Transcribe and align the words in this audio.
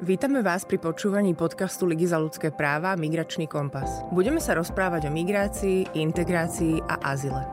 Vítame 0.00 0.40
vás 0.40 0.64
pri 0.64 0.80
počúvaní 0.80 1.36
podcastu 1.36 1.84
Ligy 1.84 2.08
za 2.08 2.16
ľudské 2.16 2.48
práva 2.48 2.96
Migračný 2.96 3.44
kompas. 3.44 4.00
Budeme 4.08 4.40
sa 4.40 4.56
rozprávať 4.56 5.04
o 5.04 5.10
migrácii, 5.12 5.92
integrácii 5.92 6.80
a 6.88 7.04
azile. 7.04 7.44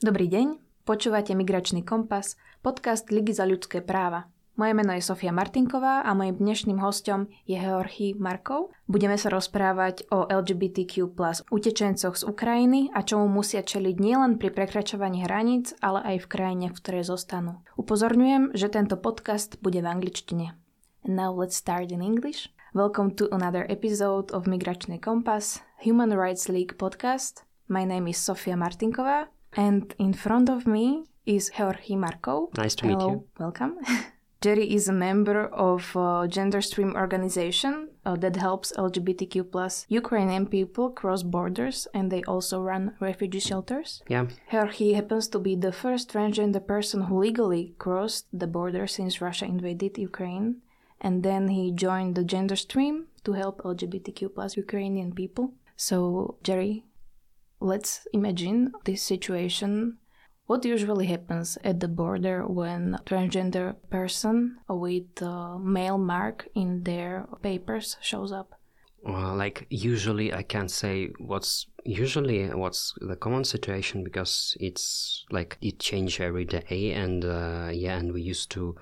Dobrý 0.00 0.32
deň, 0.32 0.56
počúvate 0.88 1.36
Migračný 1.36 1.84
kompas, 1.84 2.40
podcast 2.64 3.12
Ligy 3.12 3.36
za 3.36 3.44
ľudské 3.44 3.84
práva. 3.84 4.31
Moje 4.52 4.76
meno 4.76 4.92
je 4.92 5.00
Sofia 5.00 5.32
Martinková 5.32 6.04
a 6.04 6.12
mojim 6.12 6.36
dnešným 6.36 6.76
hostom 6.84 7.24
je 7.48 7.56
Georgi 7.56 8.12
Markov. 8.12 8.76
Budeme 8.84 9.16
sa 9.16 9.32
rozprávať 9.32 10.12
o 10.12 10.28
LGBTQ 10.28 11.08
plus 11.16 11.40
utečencoch 11.48 12.20
z 12.20 12.28
Ukrajiny 12.28 12.92
a 12.92 13.00
čomu 13.00 13.32
musia 13.32 13.64
čeliť 13.64 13.96
nielen 13.96 14.36
pri 14.36 14.52
prekračovaní 14.52 15.24
hraníc, 15.24 15.72
ale 15.80 16.04
aj 16.04 16.28
v 16.28 16.30
krajine, 16.36 16.66
v 16.68 16.76
ktorej 16.76 17.08
zostanú. 17.08 17.64
Upozorňujem, 17.80 18.52
že 18.52 18.68
tento 18.68 19.00
podcast 19.00 19.56
bude 19.64 19.80
v 19.80 19.88
angličtine. 19.88 20.52
And 21.08 21.16
now 21.16 21.32
let's 21.32 21.56
start 21.56 21.88
in 21.88 22.04
English. 22.04 22.52
Welcome 22.76 23.16
to 23.16 23.32
another 23.32 23.64
episode 23.72 24.36
of 24.36 24.44
Migračný 24.44 25.00
kompas, 25.00 25.64
Human 25.80 26.12
Rights 26.12 26.52
League 26.52 26.76
podcast. 26.76 27.48
My 27.72 27.88
name 27.88 28.04
is 28.04 28.20
Sofia 28.20 28.60
Martinková 28.60 29.32
and 29.56 29.96
in 29.96 30.12
front 30.12 30.52
of 30.52 30.68
me 30.68 31.08
is 31.24 31.48
Georgi 31.56 31.96
Markov. 31.96 32.52
Nice 32.52 32.76
to 32.76 32.84
meet 32.84 33.00
Hello, 33.00 33.08
you. 33.08 33.24
welcome. 33.40 33.80
Jerry 34.42 34.74
is 34.74 34.88
a 34.88 34.92
member 34.92 35.46
of 35.46 35.94
a 35.94 36.26
gender 36.28 36.60
stream 36.60 36.96
organization 36.96 37.90
uh, 38.04 38.16
that 38.16 38.34
helps 38.34 38.72
LGBTQ 38.72 39.52
plus 39.52 39.86
Ukrainian 39.88 40.46
people 40.46 40.90
cross 40.90 41.22
borders 41.22 41.86
and 41.94 42.10
they 42.10 42.24
also 42.24 42.60
run 42.60 42.96
refugee 42.98 43.38
shelters. 43.38 44.02
Yeah. 44.08 44.26
Here 44.50 44.66
he 44.66 44.94
happens 44.94 45.28
to 45.28 45.38
be 45.38 45.54
the 45.54 45.70
first 45.70 46.12
transgender 46.12 46.66
person 46.66 47.02
who 47.02 47.20
legally 47.20 47.76
crossed 47.78 48.26
the 48.32 48.48
border 48.48 48.88
since 48.88 49.20
Russia 49.20 49.44
invaded 49.44 49.96
Ukraine 49.96 50.56
and 51.00 51.22
then 51.22 51.46
he 51.46 51.70
joined 51.70 52.16
the 52.16 52.24
gender 52.24 52.56
stream 52.56 53.06
to 53.22 53.34
help 53.34 53.62
LGBTQ 53.62 54.34
plus 54.34 54.56
Ukrainian 54.56 55.12
people. 55.12 55.54
So 55.76 56.38
Jerry, 56.42 56.84
let's 57.60 58.08
imagine 58.12 58.72
this 58.86 59.02
situation 59.02 59.98
what 60.46 60.64
usually 60.64 61.06
happens 61.06 61.58
at 61.64 61.80
the 61.80 61.88
border 61.88 62.46
when 62.46 62.94
a 62.94 63.02
transgender 63.04 63.76
person 63.90 64.58
with 64.68 65.22
a 65.22 65.58
male 65.58 65.98
mark 65.98 66.48
in 66.54 66.82
their 66.82 67.26
papers 67.42 67.96
shows 68.00 68.32
up? 68.32 68.54
Well, 69.04 69.34
like 69.34 69.66
usually, 69.68 70.32
I 70.32 70.42
can't 70.42 70.70
say 70.70 71.10
what's 71.18 71.66
usually 71.84 72.46
what's 72.48 72.94
the 73.00 73.16
common 73.16 73.44
situation 73.44 74.04
because 74.04 74.56
it's 74.60 75.24
like 75.30 75.58
it 75.60 75.80
change 75.80 76.20
every 76.20 76.44
day, 76.44 76.92
and 76.92 77.24
uh, 77.24 77.70
yeah, 77.72 77.98
and 77.98 78.12
we 78.12 78.22
used 78.22 78.50
to 78.52 78.76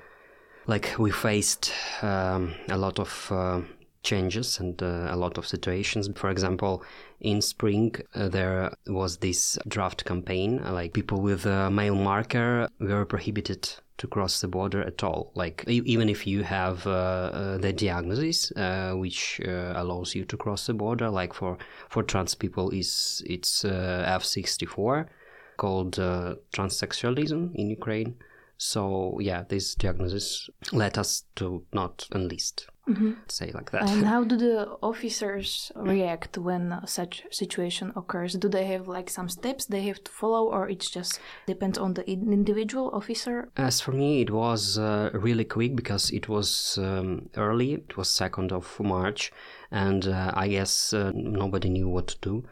like 0.67 0.95
we 0.99 1.11
faced 1.11 1.73
um, 2.03 2.55
a 2.69 2.77
lot 2.77 2.99
of. 2.99 3.29
Uh, 3.31 3.61
changes 4.03 4.59
and 4.59 4.83
uh, 4.83 5.09
a 5.11 5.17
lot 5.17 5.39
of 5.39 5.47
situations. 5.47 6.09
For 6.15 6.31
example, 6.31 6.83
in 7.21 7.41
spring 7.43 7.95
uh, 8.15 8.29
there 8.29 8.73
was 8.87 9.19
this 9.19 9.59
draft 9.69 10.05
campaign, 10.05 10.61
uh, 10.65 10.73
like 10.73 10.93
people 10.93 11.21
with 11.21 11.47
a 11.47 11.71
male 11.71 11.95
marker 11.95 12.69
were 12.79 13.05
prohibited 13.05 13.69
to 13.99 14.07
cross 14.07 14.41
the 14.41 14.49
border 14.49 14.83
at 14.83 15.05
all. 15.05 15.31
Like 15.35 15.65
even 15.69 16.09
if 16.09 16.27
you 16.27 16.43
have 16.43 16.87
uh, 16.87 16.91
uh, 16.91 17.59
the 17.59 17.73
diagnosis, 17.73 18.51
uh, 18.53 18.93
which 18.95 19.41
allows 19.45 20.15
you 20.15 20.25
to 20.25 20.37
cross 20.39 20.67
the 20.67 20.75
border, 20.75 21.11
like 21.11 21.35
for 21.35 21.59
for 21.91 22.03
trans 22.03 22.35
people 22.35 22.71
is 22.71 23.23
it's 23.27 23.63
F64 23.63 25.07
called 25.59 25.97
transsexualism 26.55 27.55
in 27.55 27.69
Ukraine. 27.69 28.15
So 28.63 29.17
yeah, 29.23 29.45
this 29.49 29.75
diagnosis 29.75 30.51
led 30.71 30.99
us 30.99 31.25
to 31.37 31.65
not 31.73 32.07
enlist. 32.15 32.67
Mm-hmm. 32.87 33.13
Say 33.27 33.53
like 33.55 33.71
that. 33.71 33.89
And 33.89 34.05
how 34.05 34.23
do 34.23 34.37
the 34.47 34.77
officers 34.83 35.73
react 35.75 36.37
when 36.37 36.79
such 36.85 37.25
situation 37.31 37.91
occurs? 37.97 38.35
Do 38.35 38.51
they 38.51 38.67
have 38.67 38.87
like 38.87 39.09
some 39.09 39.31
steps 39.31 39.65
they 39.65 39.81
have 39.85 40.05
to 40.05 40.11
follow, 40.11 40.53
or 40.53 40.69
it 40.69 40.81
just 40.81 41.21
depends 41.47 41.79
on 41.79 41.95
the 41.95 42.07
individual 42.07 42.91
officer? 42.93 43.49
As 43.57 43.81
for 43.81 43.93
me, 43.93 44.21
it 44.21 44.31
was 44.31 44.77
uh, 44.77 45.09
really 45.15 45.47
quick 45.47 45.75
because 45.75 46.11
it 46.11 46.29
was 46.29 46.79
um, 46.83 47.31
early. 47.39 47.73
It 47.73 47.97
was 47.97 48.11
second 48.11 48.53
of 48.53 48.79
March, 48.79 49.33
and 49.71 50.07
uh, 50.07 50.33
I 50.35 50.49
guess 50.49 50.93
uh, 50.93 51.13
nobody 51.15 51.71
knew 51.71 51.89
what 51.89 52.09
to 52.09 52.19
do. 52.21 52.45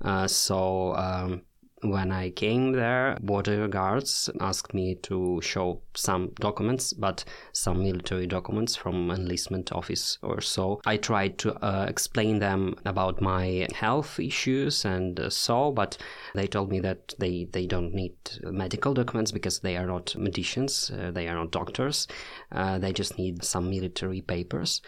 Uh, 0.00 0.28
so 0.28 0.94
um, 0.94 1.42
when 1.90 2.12
I 2.12 2.30
came 2.30 2.72
there, 2.72 3.16
border 3.20 3.68
guards 3.68 4.30
asked 4.40 4.74
me 4.74 4.96
to 5.02 5.40
show 5.42 5.80
some 5.94 6.32
documents, 6.40 6.92
but 6.92 7.24
some 7.52 7.82
military 7.82 8.26
documents 8.26 8.76
from 8.76 9.10
enlistment 9.10 9.72
office 9.72 10.18
or 10.22 10.40
so. 10.40 10.80
I 10.86 10.96
tried 10.96 11.38
to 11.38 11.54
uh, 11.64 11.86
explain 11.88 12.38
them 12.38 12.76
about 12.84 13.20
my 13.20 13.66
health 13.74 14.18
issues 14.18 14.84
and 14.84 15.18
uh, 15.18 15.30
so, 15.30 15.72
but 15.72 15.98
they 16.34 16.46
told 16.46 16.70
me 16.70 16.80
that 16.80 17.14
they, 17.18 17.48
they 17.52 17.66
don't 17.66 17.94
need 17.94 18.14
medical 18.42 18.94
documents 18.94 19.32
because 19.32 19.60
they 19.60 19.76
are 19.76 19.86
not 19.86 20.14
medicians, 20.16 20.90
uh, 20.90 21.10
they 21.10 21.28
are 21.28 21.34
not 21.34 21.50
doctors. 21.50 22.06
Uh, 22.52 22.78
they 22.78 22.92
just 22.92 23.18
need 23.18 23.44
some 23.44 23.70
military 23.70 24.20
papers. 24.20 24.82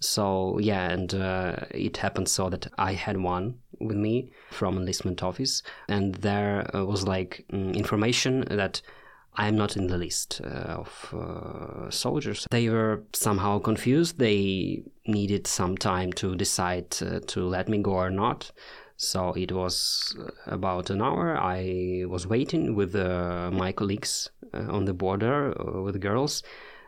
So 0.00 0.58
yeah, 0.60 0.90
and 0.90 1.12
uh, 1.14 1.56
it 1.72 1.96
happened 1.96 2.28
so 2.28 2.48
that 2.50 2.68
I 2.78 2.92
had 2.92 3.16
one 3.16 3.58
with 3.80 3.96
me 3.96 4.30
from 4.50 4.76
enlistment 4.76 5.22
office, 5.22 5.62
and 5.88 6.14
there 6.16 6.74
uh, 6.74 6.84
was 6.84 7.06
like 7.06 7.44
mm, 7.52 7.74
information 7.74 8.44
that 8.50 8.82
I'm 9.34 9.56
not 9.56 9.76
in 9.76 9.86
the 9.86 9.98
list 9.98 10.40
uh, 10.44 10.82
of 10.82 11.14
uh, 11.14 11.90
soldiers. 11.90 12.46
They 12.50 12.68
were 12.68 13.04
somehow 13.12 13.60
confused. 13.60 14.18
They 14.18 14.82
needed 15.06 15.46
some 15.46 15.76
time 15.76 16.12
to 16.14 16.34
decide 16.34 16.96
uh, 17.00 17.20
to 17.28 17.46
let 17.46 17.68
me 17.68 17.78
go 17.78 17.92
or 17.92 18.10
not. 18.10 18.50
So 18.96 19.32
it 19.34 19.52
was 19.52 20.16
about 20.46 20.90
an 20.90 21.00
hour. 21.00 21.36
I 21.36 22.02
was 22.08 22.26
waiting 22.26 22.74
with 22.74 22.96
uh, 22.96 23.50
my 23.52 23.70
colleagues 23.70 24.28
on 24.52 24.86
the 24.86 24.94
border 24.94 25.54
with 25.84 26.00
girls 26.00 26.42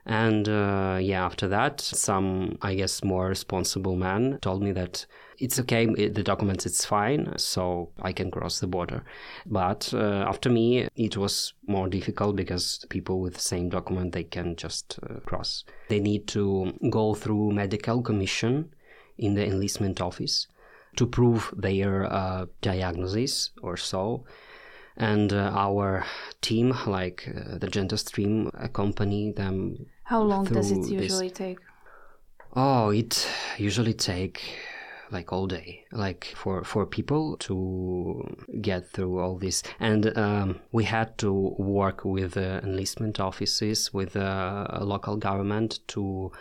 and 0.06 0.48
uh, 0.48 0.98
yeah, 1.00 1.24
after 1.24 1.48
that, 1.48 1.80
some, 1.80 2.58
I 2.62 2.74
guess, 2.74 3.04
more 3.04 3.28
responsible 3.28 3.96
man 3.96 4.38
told 4.40 4.62
me 4.62 4.72
that 4.72 5.06
it's 5.40 5.58
okay, 5.60 5.86
the 5.86 6.22
documents, 6.22 6.66
it's 6.66 6.84
fine, 6.84 7.32
so 7.36 7.90
I 8.02 8.12
can 8.12 8.30
cross 8.30 8.60
the 8.60 8.66
border. 8.66 9.02
But 9.46 9.92
uh, 9.94 10.24
after 10.28 10.50
me, 10.50 10.88
it 10.94 11.16
was 11.16 11.54
more 11.66 11.88
difficult 11.88 12.36
because 12.36 12.84
people 12.90 13.20
with 13.20 13.34
the 13.34 13.40
same 13.40 13.70
document, 13.70 14.12
they 14.12 14.24
can 14.24 14.56
just 14.56 14.98
uh, 15.02 15.20
cross. 15.20 15.64
They 15.88 16.00
need 16.00 16.26
to 16.28 16.72
go 16.90 17.14
through 17.14 17.52
medical 17.52 18.02
commission 18.02 18.74
in 19.18 19.34
the 19.34 19.46
enlistment 19.46 20.00
office 20.00 20.46
to 20.96 21.06
prove 21.06 21.52
their 21.56 22.12
uh, 22.12 22.46
diagnosis 22.60 23.50
or 23.62 23.76
so 23.76 24.24
and 24.96 25.32
uh, 25.32 25.50
our 25.54 26.04
team, 26.42 26.76
like 26.86 27.26
uh, 27.28 27.56
the 27.58 27.68
Gender 27.68 27.96
Stream, 27.96 28.50
accompany 28.54 29.32
them. 29.32 29.86
How 30.04 30.22
long 30.22 30.44
does 30.44 30.70
it 30.70 30.88
usually 30.90 31.28
this. 31.28 31.38
take? 31.38 31.58
Oh, 32.54 32.90
it 32.90 33.26
usually 33.56 33.94
take 33.94 34.42
like 35.10 35.32
all 35.32 35.46
day 35.46 35.84
like 35.92 36.32
for 36.36 36.62
for 36.64 36.86
people 36.86 37.36
to 37.38 38.22
get 38.60 38.88
through 38.90 39.18
all 39.18 39.36
this. 39.36 39.62
And 39.78 40.16
um, 40.16 40.60
we 40.72 40.84
had 40.84 41.18
to 41.18 41.32
work 41.58 42.04
with 42.04 42.36
uh, 42.36 42.60
enlistment 42.62 43.20
offices 43.20 43.92
with 43.92 44.16
uh, 44.16 44.78
local 44.80 45.16
government 45.16 45.80
to 45.88 46.32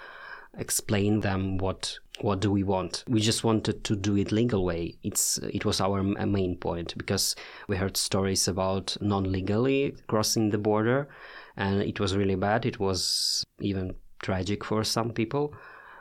explain 0.57 1.21
them 1.21 1.57
what 1.57 1.97
what 2.21 2.41
do 2.41 2.51
we 2.51 2.63
want. 2.63 3.03
We 3.07 3.21
just 3.21 3.43
wanted 3.43 3.83
to 3.85 3.95
do 3.95 4.17
it 4.17 4.31
legal 4.31 4.65
way. 4.65 4.97
It's 5.03 5.37
it 5.37 5.65
was 5.65 5.79
our 5.79 6.03
main 6.03 6.57
point 6.57 6.97
because 6.97 7.35
we 7.67 7.77
heard 7.77 7.97
stories 7.97 8.47
about 8.47 8.97
non-legally 8.99 9.95
crossing 10.07 10.49
the 10.49 10.57
border 10.57 11.07
and 11.55 11.81
it 11.81 11.99
was 11.99 12.15
really 12.15 12.35
bad. 12.35 12.65
It 12.65 12.79
was 12.79 13.43
even 13.61 13.95
tragic 14.21 14.65
for 14.65 14.83
some 14.83 15.11
people 15.11 15.53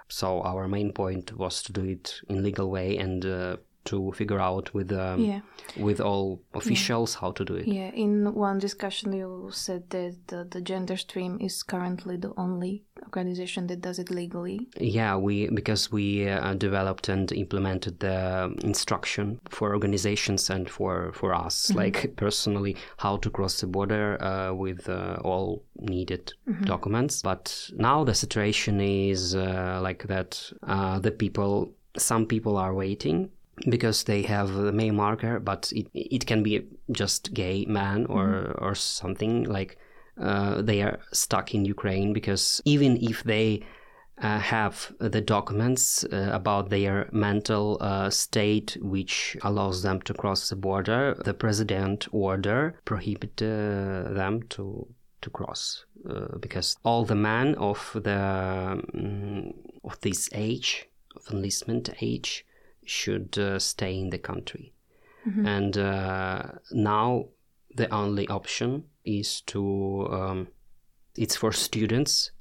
so 0.08 0.40
our 0.42 0.68
main 0.68 0.92
point 0.92 1.36
was 1.36 1.62
to 1.62 1.72
do 1.72 1.84
it 1.84 2.20
in 2.28 2.42
legal 2.42 2.70
way 2.70 2.96
and 2.96 3.24
uh, 3.26 3.56
to 3.88 4.12
figure 4.12 4.40
out 4.40 4.72
with 4.74 4.92
um, 4.92 5.20
yeah. 5.20 5.40
with 5.76 6.00
all 6.00 6.40
officials 6.54 7.14
yeah. 7.14 7.20
how 7.20 7.32
to 7.32 7.44
do 7.44 7.54
it. 7.54 7.66
Yeah, 7.66 7.90
in 7.94 8.34
one 8.34 8.58
discussion 8.58 9.12
you 9.12 9.50
said 9.52 9.90
that 9.90 10.16
the, 10.26 10.46
the 10.50 10.60
gender 10.60 10.96
stream 10.96 11.38
is 11.40 11.62
currently 11.62 12.16
the 12.16 12.32
only 12.36 12.84
organization 13.02 13.66
that 13.68 13.80
does 13.80 13.98
it 13.98 14.10
legally. 14.10 14.68
Yeah, 14.76 15.16
we 15.16 15.48
because 15.48 15.90
we 15.92 16.28
uh, 16.28 16.54
developed 16.54 17.08
and 17.08 17.30
implemented 17.32 18.00
the 18.00 18.54
instruction 18.62 19.40
for 19.48 19.72
organizations 19.72 20.50
and 20.50 20.68
for 20.68 21.12
for 21.12 21.34
us, 21.34 21.66
mm-hmm. 21.66 21.78
like 21.78 22.16
personally, 22.16 22.76
how 22.98 23.16
to 23.18 23.30
cross 23.30 23.60
the 23.60 23.66
border 23.66 24.22
uh, 24.22 24.52
with 24.52 24.88
uh, 24.88 25.16
all 25.24 25.62
needed 25.80 26.32
mm-hmm. 26.48 26.64
documents. 26.64 27.22
But 27.22 27.70
now 27.76 28.04
the 28.04 28.14
situation 28.14 28.80
is 28.80 29.34
uh, 29.34 29.80
like 29.82 30.06
that. 30.08 30.52
Uh, 30.62 30.98
the 30.98 31.10
people, 31.10 31.72
some 31.96 32.26
people 32.26 32.56
are 32.56 32.74
waiting 32.74 33.30
because 33.68 34.04
they 34.04 34.22
have 34.22 34.52
the 34.52 34.72
male 34.72 34.94
marker, 34.94 35.40
but 35.40 35.72
it 35.74 35.88
it 35.94 36.26
can 36.26 36.42
be 36.42 36.66
just 36.90 37.32
gay 37.34 37.64
man 37.66 38.06
or 38.06 38.26
mm-hmm. 38.26 38.64
or 38.64 38.74
something 38.74 39.44
like 39.44 39.78
uh, 40.20 40.62
they 40.62 40.82
are 40.82 40.98
stuck 41.12 41.54
in 41.54 41.64
Ukraine 41.64 42.12
because 42.12 42.60
even 42.64 42.96
if 42.96 43.22
they 43.24 43.62
uh, 44.20 44.38
have 44.38 44.92
the 44.98 45.20
documents 45.20 46.04
uh, 46.04 46.30
about 46.32 46.70
their 46.70 47.08
mental 47.12 47.78
uh, 47.80 48.10
state, 48.10 48.76
which 48.80 49.36
allows 49.42 49.82
them 49.82 50.00
to 50.02 50.14
cross 50.14 50.48
the 50.48 50.56
border. 50.56 51.16
The 51.24 51.34
president 51.34 52.08
order 52.12 52.74
prohibit 52.84 53.40
uh, 53.42 54.12
them 54.12 54.42
to 54.50 54.86
to 55.20 55.30
cross 55.30 55.84
uh, 56.08 56.38
because 56.38 56.76
all 56.84 57.04
the 57.04 57.14
men 57.14 57.54
of 57.56 57.90
the 57.94 58.80
um, 58.94 59.52
of 59.84 60.00
this 60.00 60.28
age 60.32 60.86
of 61.16 61.32
enlistment 61.32 61.90
age 62.00 62.44
should 62.88 63.38
uh, 63.38 63.58
stay 63.58 63.98
in 63.98 64.10
the 64.10 64.18
country, 64.18 64.72
mm-hmm. 65.26 65.46
and 65.46 65.76
now 66.72 67.26
the 67.74 67.92
only 67.94 68.26
option 68.28 68.84
is 69.04 69.40
to 69.42 70.08
um, 70.10 70.48
it's 71.16 71.36
for 71.36 71.52
students 71.52 72.32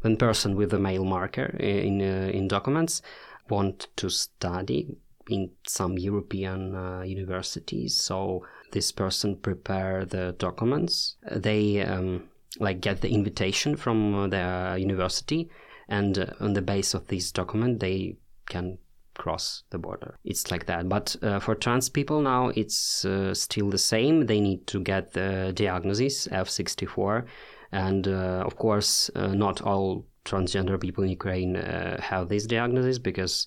when 0.00 0.16
person 0.16 0.56
with 0.56 0.72
a 0.72 0.78
mail 0.78 1.04
marker 1.04 1.56
in 1.58 2.00
uh, 2.00 2.30
in 2.32 2.48
documents 2.48 3.02
want 3.48 3.88
to 3.96 4.08
study 4.08 4.96
in 5.28 5.50
some 5.66 5.98
European 5.98 6.74
uh, 6.74 7.02
universities. 7.02 7.94
So 7.96 8.44
this 8.72 8.92
person 8.92 9.36
prepare 9.36 10.04
the 10.04 10.34
documents. 10.38 11.16
They 11.30 11.82
um, 11.82 12.24
like 12.58 12.80
get 12.80 13.00
the 13.00 13.10
invitation 13.10 13.76
from 13.76 14.30
the 14.30 14.76
university, 14.78 15.50
and 15.88 16.18
uh, 16.18 16.26
on 16.40 16.54
the 16.54 16.62
base 16.62 16.94
of 16.94 17.06
this 17.08 17.32
document, 17.32 17.80
they 17.80 18.16
can 18.48 18.78
cross 19.16 19.64
the 19.70 19.78
border. 19.78 20.18
It's 20.24 20.50
like 20.50 20.66
that. 20.66 20.88
But 20.88 21.16
uh, 21.22 21.40
for 21.40 21.54
trans 21.54 21.88
people 21.88 22.20
now, 22.20 22.48
it's 22.48 23.04
uh, 23.04 23.34
still 23.34 23.70
the 23.70 23.78
same. 23.78 24.26
They 24.26 24.40
need 24.40 24.66
to 24.68 24.80
get 24.80 25.12
the 25.12 25.52
diagnosis 25.54 26.28
F64 26.28 27.26
and 27.72 28.08
uh, 28.08 28.42
of 28.44 28.56
course, 28.56 29.10
uh, 29.14 29.28
not 29.28 29.60
all 29.62 30.06
transgender 30.24 30.80
people 30.80 31.04
in 31.04 31.10
Ukraine 31.10 31.56
uh, 31.56 32.00
have 32.00 32.28
this 32.28 32.46
diagnosis 32.46 32.98
because 32.98 33.46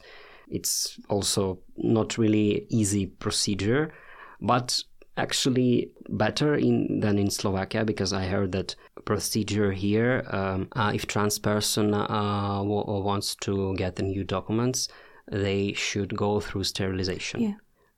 it's 0.49 0.99
also 1.09 1.59
not 1.77 2.17
really 2.17 2.65
easy 2.69 3.05
procedure, 3.07 3.93
but 4.41 4.81
actually 5.17 5.91
better 6.09 6.55
in 6.55 7.01
than 7.01 7.19
in 7.19 7.29
Slovakia 7.29 7.83
because 7.83 8.13
I 8.13 8.25
heard 8.25 8.51
that 8.53 8.75
procedure 9.03 9.71
here, 9.71 10.23
um, 10.29 10.69
uh, 10.75 10.91
if 10.93 11.07
trans 11.07 11.37
person 11.39 11.91
wants 11.91 13.35
to 13.41 13.75
get 13.75 13.97
the 13.97 14.03
new 14.03 14.23
documents, 14.23 14.87
they 15.31 15.73
should 15.73 16.15
go 16.15 16.39
through 16.39 16.63
sterilization. 16.63 17.41
Yeah 17.41 17.53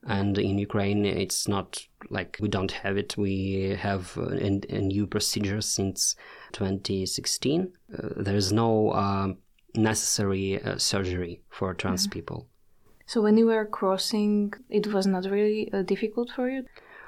and 0.08 0.38
in 0.38 0.58
Ukraine 0.58 1.06
it's 1.06 1.48
not 1.48 1.86
like 2.10 2.38
we 2.42 2.48
don't 2.48 2.72
have 2.72 2.98
it. 2.98 3.16
We 3.18 3.76
have 3.80 4.18
a, 4.18 4.60
a 4.70 4.82
new 4.82 5.06
procedure 5.06 5.62
since 5.62 6.16
2016. 6.54 7.72
Uh, 7.94 8.08
there's 8.18 8.52
no 8.52 8.90
uh, 8.92 9.34
necessary 9.76 10.62
uh, 10.64 10.78
surgery 10.78 11.42
for 11.50 11.74
trans 11.74 12.08
mm-hmm. 12.08 12.14
people. 12.14 12.48
So 13.06 13.22
when 13.22 13.38
you 13.38 13.48
were 13.48 13.66
crossing, 13.66 14.54
it 14.70 14.88
was 14.88 15.06
not 15.06 15.26
really 15.26 15.72
uh, 15.74 15.84
difficult 15.84 16.32
for 16.32 16.50
you. 16.50 16.64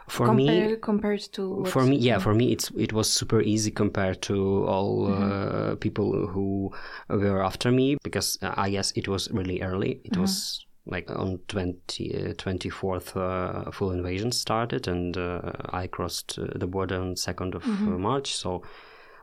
For 0.08 0.26
Compare, 0.28 0.70
me, 0.70 0.76
compared 0.82 1.22
to 1.34 1.66
for 1.66 1.84
me, 1.84 1.96
yeah, 1.96 2.20
for 2.20 2.34
me, 2.34 2.52
it's 2.52 2.70
it 2.72 2.92
was 2.92 3.10
super 3.10 3.42
easy 3.42 3.72
compared 3.72 4.22
to 4.24 4.66
all 4.66 5.08
uh, 5.08 5.18
mm-hmm. 5.18 5.76
people 5.76 6.28
who 6.28 6.72
were 7.10 7.42
after 7.42 7.72
me 7.72 7.98
because 8.04 8.38
uh, 8.42 8.54
I 8.58 8.70
guess 8.70 8.92
it 8.96 9.08
was 9.08 9.32
really 9.32 9.62
early. 9.62 10.02
It 10.04 10.12
mm-hmm. 10.12 10.22
was 10.22 10.66
like 10.86 11.10
on 11.12 11.40
20, 11.48 12.16
uh, 12.16 12.34
24th 12.34 13.16
uh, 13.16 13.72
full 13.72 13.92
invasion 13.92 14.32
started 14.32 14.88
and 14.88 15.18
uh, 15.18 15.40
i 15.70 15.88
crossed 15.88 16.38
uh, 16.38 16.48
the 16.56 16.68
border 16.68 17.00
on 17.00 17.16
2nd 17.16 17.56
of 17.56 17.64
uh, 17.64 17.68
mm-hmm. 17.68 18.02
march 18.02 18.36
so 18.36 18.62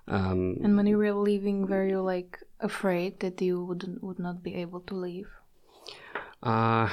um, 0.09 0.57
and 0.63 0.77
when 0.77 0.87
you 0.87 0.97
were 0.97 1.13
leaving 1.13 1.67
were 1.67 1.87
you 1.87 2.01
like 2.01 2.39
afraid 2.61 3.21
that 3.21 3.41
you 3.41 3.65
would 3.65 3.99
would 4.01 4.19
not 4.19 4.43
be 4.43 4.55
able 4.55 4.81
to 4.81 4.95
leave 4.95 5.29
uh, 6.43 6.89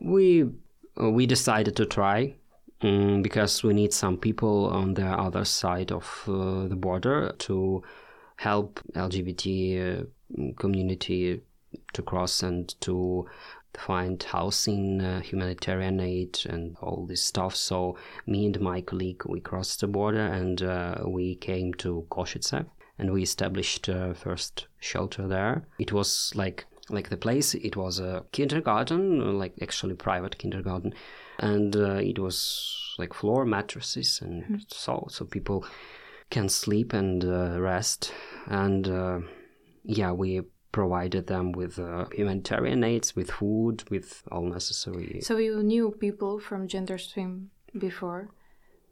we 0.00 0.48
we 0.96 1.26
decided 1.26 1.76
to 1.76 1.84
try 1.84 2.34
um, 2.82 3.22
because 3.22 3.62
we 3.62 3.74
need 3.74 3.92
some 3.92 4.16
people 4.16 4.66
on 4.66 4.94
the 4.94 5.06
other 5.06 5.44
side 5.44 5.92
of 5.92 6.22
the 6.26 6.76
border 6.76 7.34
to 7.38 7.82
help 8.36 8.80
lgbt 8.94 10.06
community 10.56 11.40
to 11.92 12.02
cross 12.02 12.42
and 12.42 12.80
to 12.80 13.26
find 13.74 14.22
housing, 14.22 15.00
uh, 15.00 15.20
humanitarian 15.20 16.00
aid, 16.00 16.38
and 16.48 16.76
all 16.80 17.06
this 17.06 17.22
stuff. 17.22 17.54
So 17.56 17.96
me 18.26 18.46
and 18.46 18.60
my 18.60 18.80
colleague 18.80 19.22
we 19.26 19.40
crossed 19.40 19.80
the 19.80 19.86
border 19.86 20.26
and 20.26 20.62
uh, 20.62 21.02
we 21.06 21.36
came 21.36 21.72
to 21.74 22.06
Košice 22.10 22.66
and 22.98 23.12
we 23.12 23.22
established 23.22 23.88
uh, 23.88 24.12
first 24.14 24.66
shelter 24.78 25.26
there. 25.26 25.64
It 25.78 25.92
was 25.92 26.32
like 26.34 26.66
like 26.92 27.08
the 27.08 27.16
place. 27.16 27.54
It 27.54 27.76
was 27.76 27.98
a 27.98 28.24
kindergarten, 28.32 29.38
like 29.38 29.54
actually 29.60 29.94
private 29.94 30.38
kindergarten, 30.38 30.94
and 31.38 31.74
uh, 31.74 31.94
it 31.94 32.18
was 32.18 32.94
like 32.98 33.14
floor 33.14 33.44
mattresses 33.44 34.20
and 34.20 34.42
mm-hmm. 34.42 34.56
so 34.68 35.06
so 35.08 35.24
people 35.24 35.64
can 36.30 36.48
sleep 36.48 36.92
and 36.92 37.24
uh, 37.24 37.58
rest 37.58 38.12
and 38.46 38.86
uh, 38.86 39.18
yeah 39.82 40.12
we 40.12 40.42
provided 40.72 41.26
them 41.26 41.52
with 41.52 41.78
uh, 41.78 42.06
humanitarian 42.12 42.82
aids, 42.82 43.14
with 43.14 43.30
food, 43.30 43.88
with 43.90 44.22
all 44.32 44.46
necessary. 44.46 45.20
So 45.20 45.36
you 45.36 45.62
knew 45.62 45.92
people 45.92 46.40
from 46.40 46.66
gender 46.66 46.98
stream 46.98 47.50
before, 47.78 48.30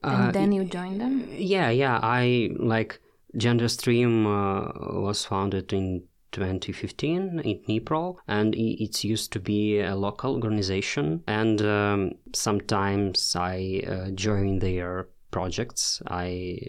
and 0.05 0.29
uh, 0.29 0.31
then 0.31 0.53
you 0.53 0.65
joined 0.65 1.01
them. 1.01 1.27
Yeah, 1.33 1.71
yeah. 1.71 1.99
I 2.03 2.51
like 2.59 3.01
GenderStream 3.37 4.27
uh, 4.27 5.01
was 5.01 5.25
founded 5.25 5.73
in 5.73 6.05
2015 6.33 7.41
in 7.41 7.59
Dnipro, 7.61 8.17
and 8.29 8.55
it 8.55 9.05
used 9.05 9.33
to 9.33 9.41
be 9.41 9.81
a 9.81 9.95
local 9.95 10.35
organization. 10.35 11.23
And 11.27 11.63
um, 11.63 12.13
sometimes 12.35 13.35
I 13.37 13.83
uh, 13.87 14.11
joined 14.11 14.61
their 14.61 15.09
projects. 15.31 16.03
I 16.09 16.61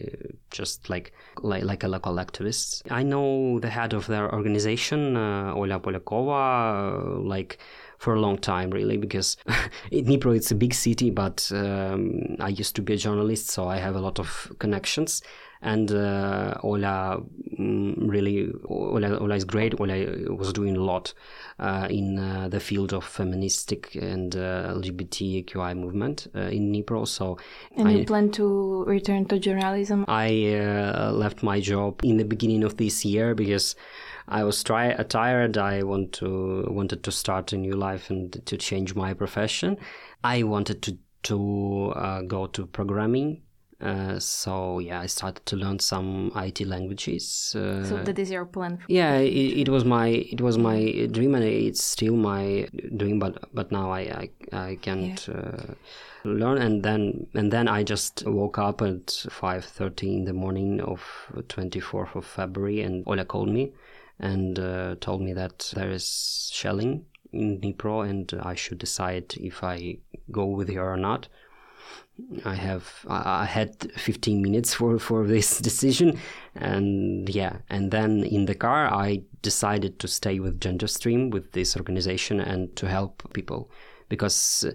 just 0.51 0.89
like 0.89 1.13
like, 1.41 1.63
like 1.63 1.83
a 1.83 1.87
local 1.87 2.15
activist. 2.15 2.81
I 2.91 3.03
know 3.03 3.59
the 3.59 3.69
head 3.69 3.93
of 3.93 4.07
their 4.07 4.33
organization, 4.33 5.17
uh, 5.17 5.53
Olya 5.55 5.81
Polyakova, 5.81 7.17
uh, 7.17 7.19
like 7.19 7.59
for 7.97 8.15
a 8.15 8.19
long 8.19 8.37
time, 8.37 8.71
really, 8.71 8.97
because 8.97 9.37
Dnipro 9.91 10.35
it's 10.35 10.51
a 10.51 10.55
big 10.55 10.73
city, 10.73 11.09
but 11.11 11.51
um, 11.53 12.35
I 12.39 12.49
used 12.49 12.75
to 12.75 12.81
be 12.81 12.93
a 12.93 12.97
journalist, 12.97 13.49
so 13.49 13.67
I 13.67 13.77
have 13.77 13.95
a 13.95 14.01
lot 14.01 14.19
of 14.19 14.51
connections 14.59 15.21
and 15.61 15.91
uh, 15.91 16.55
Ola 16.63 17.21
mm, 17.59 17.93
really 17.97 18.51
Ola, 18.65 19.17
Ola 19.19 19.35
is 19.35 19.45
great. 19.45 19.79
Ola 19.79 19.93
was 20.33 20.51
doing 20.53 20.75
a 20.75 20.79
lot 20.79 21.13
uh, 21.59 21.87
in 21.89 22.17
uh, 22.17 22.49
the 22.49 22.59
field 22.59 22.93
of 22.93 23.03
feministic 23.03 23.95
and 23.95 24.35
uh, 24.35 24.73
LGBTQI 24.75 25.77
movement 25.77 26.27
uh, 26.35 26.41
in 26.41 26.71
Dnipro. 26.71 27.07
So, 27.07 27.37
and 27.75 27.87
I, 27.87 27.91
you 27.91 28.05
plan 28.05 28.31
to 28.31 28.83
return 28.85 29.25
to 29.25 29.37
journalism? 29.39 30.05
I 30.07 30.55
uh, 30.55 31.11
left 31.11 31.43
my 31.43 31.59
job 31.59 32.01
in 32.03 32.17
the 32.17 32.25
beginning 32.25 32.63
of 32.63 32.77
this 32.77 33.05
year 33.05 33.35
because. 33.35 33.75
I 34.27 34.45
was 34.45 34.63
try- 34.63 34.93
tired. 34.93 35.57
I 35.57 35.83
want 35.83 36.13
to 36.13 36.65
wanted 36.69 37.03
to 37.03 37.11
start 37.11 37.51
a 37.51 37.57
new 37.57 37.73
life 37.73 38.09
and 38.09 38.31
to 38.45 38.55
change 38.55 38.95
my 38.95 39.13
profession. 39.13 39.77
I 40.23 40.43
wanted 40.43 40.81
to 40.83 40.97
to 41.23 41.93
uh, 41.95 42.21
go 42.21 42.47
to 42.47 42.65
programming 42.67 43.41
uh, 43.81 44.19
so 44.19 44.79
yeah, 44.79 45.01
I 45.01 45.07
started 45.07 45.45
to 45.47 45.55
learn 45.55 45.79
some 45.79 46.31
IT 46.35 46.61
languages. 46.67 47.55
Uh, 47.55 47.83
so 47.83 48.03
that 48.03 48.19
is 48.19 48.29
your 48.29 48.45
plan? 48.45 48.79
yeah, 48.87 49.15
it, 49.15 49.61
it, 49.61 49.69
was 49.69 49.85
my 49.85 50.07
it 50.07 50.41
was 50.41 50.57
my 50.57 51.07
dream, 51.11 51.35
and 51.35 51.43
it's 51.43 51.83
still 51.83 52.15
my 52.15 52.67
dream. 52.95 53.19
But 53.19 53.53
but 53.53 53.71
now 53.71 53.91
I 53.91 54.01
I, 54.01 54.29
I 54.51 54.75
can't 54.81 55.27
yeah. 55.27 55.33
uh, 55.33 55.73
learn, 56.23 56.57
and 56.59 56.83
then 56.83 57.27
and 57.33 57.51
then 57.51 57.67
I 57.67 57.83
just 57.83 58.23
woke 58.25 58.59
up 58.59 58.81
at 58.81 59.11
five 59.29 59.65
thirty 59.65 60.15
in 60.15 60.25
the 60.25 60.33
morning 60.33 60.81
of 60.81 61.01
twenty 61.47 61.79
fourth 61.79 62.15
of 62.15 62.25
February, 62.25 62.81
and 62.81 63.03
Ola 63.07 63.25
called 63.25 63.49
me 63.49 63.73
and 64.21 64.59
uh, 64.59 64.95
told 65.01 65.21
me 65.21 65.33
that 65.33 65.71
there 65.75 65.89
is 65.89 66.49
shelling 66.53 67.05
in 67.33 67.59
Dnipro, 67.59 68.07
and 68.07 68.31
I 68.41 68.55
should 68.55 68.77
decide 68.77 69.33
if 69.37 69.63
I 69.63 69.97
go 70.31 70.45
with 70.45 70.69
her 70.69 70.93
or 70.93 70.97
not. 70.97 71.27
I 72.45 72.55
have 72.55 73.05
I 73.07 73.45
had 73.45 73.91
15 73.93 74.41
minutes 74.41 74.73
for 74.73 74.99
for 74.99 75.27
this 75.27 75.59
decision, 75.69 76.19
and 76.55 77.27
yeah, 77.29 77.57
and 77.69 77.91
then 77.91 78.23
in 78.23 78.45
the 78.45 78.55
car 78.55 78.93
I 78.93 79.23
decided 79.41 79.99
to 79.99 80.07
stay 80.07 80.39
with 80.39 80.59
GenderStream 80.59 81.31
with 81.31 81.51
this 81.51 81.75
organization 81.75 82.39
and 82.39 82.75
to 82.75 82.87
help 82.87 83.33
people 83.33 83.71
because 84.09 84.65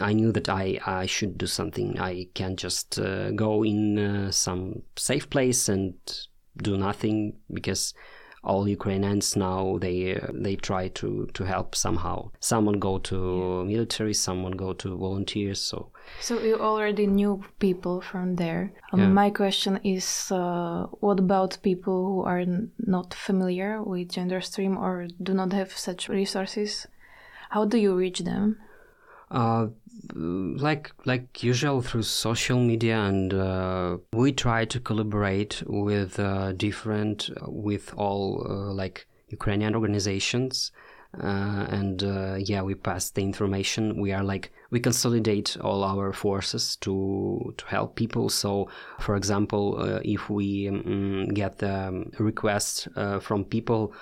I 0.00 0.12
knew 0.12 0.32
that 0.32 0.48
I 0.48 0.78
I 0.86 1.06
should 1.06 1.38
do 1.38 1.46
something. 1.46 1.98
I 1.98 2.28
can't 2.34 2.58
just 2.58 2.98
uh, 2.98 3.30
go 3.32 3.64
in 3.64 3.98
uh, 3.98 4.30
some 4.30 4.82
safe 4.96 5.30
place 5.30 5.68
and 5.68 5.94
do 6.62 6.76
nothing 6.76 7.34
because 7.52 7.94
all 8.44 8.68
Ukrainians 8.68 9.36
now 9.36 9.78
they 9.80 10.16
uh, 10.16 10.26
they 10.32 10.56
try 10.56 10.88
to 10.88 11.26
to 11.34 11.44
help 11.44 11.74
somehow. 11.74 12.30
Someone 12.40 12.78
go 12.78 12.98
to 12.98 13.64
military, 13.64 14.14
someone 14.14 14.52
go 14.52 14.72
to 14.72 14.96
volunteers. 14.96 15.60
So 15.60 15.90
so 16.20 16.40
you 16.40 16.58
already 16.58 17.06
knew 17.06 17.44
people 17.58 18.00
from 18.00 18.36
there. 18.36 18.72
Um, 18.92 19.00
yeah. 19.00 19.08
My 19.08 19.30
question 19.30 19.78
is, 19.84 20.30
uh, 20.32 20.86
what 21.00 21.20
about 21.20 21.58
people 21.62 22.06
who 22.06 22.22
are 22.22 22.44
not 22.78 23.14
familiar 23.14 23.82
with 23.82 24.10
gender 24.10 24.40
stream 24.40 24.76
or 24.76 25.06
do 25.22 25.32
not 25.32 25.52
have 25.52 25.72
such 25.72 26.08
resources? 26.08 26.86
How 27.50 27.64
do 27.64 27.78
you 27.78 27.94
reach 27.94 28.20
them? 28.20 28.58
Uh, 29.32 29.68
like 30.14 30.92
like 31.06 31.42
usual 31.42 31.80
through 31.80 32.02
social 32.02 32.58
media 32.58 32.98
and 32.98 33.32
uh, 33.32 33.96
we 34.12 34.32
try 34.32 34.64
to 34.64 34.78
collaborate 34.78 35.62
with 35.66 36.18
uh, 36.18 36.52
different 36.52 37.30
with 37.46 37.94
all 37.96 38.46
uh, 38.48 38.72
like 38.72 39.06
Ukrainian 39.28 39.74
organizations. 39.74 40.72
Uh, 41.22 41.66
and 41.68 42.02
uh, 42.04 42.36
yeah 42.38 42.62
we 42.62 42.74
pass 42.74 43.10
the 43.10 43.22
information. 43.22 44.00
We 44.00 44.12
are 44.12 44.24
like 44.24 44.50
we 44.70 44.80
consolidate 44.80 45.58
all 45.60 45.84
our 45.84 46.12
forces 46.12 46.76
to 46.76 47.54
to 47.56 47.66
help 47.66 47.96
people. 47.96 48.30
So 48.30 48.68
for 48.98 49.16
example 49.16 49.76
uh, 49.78 50.00
if 50.04 50.30
we 50.30 50.68
um, 50.68 51.28
get 51.28 51.58
the 51.58 51.88
um, 51.88 52.12
request 52.18 52.88
from 53.20 53.44
people 53.44 53.92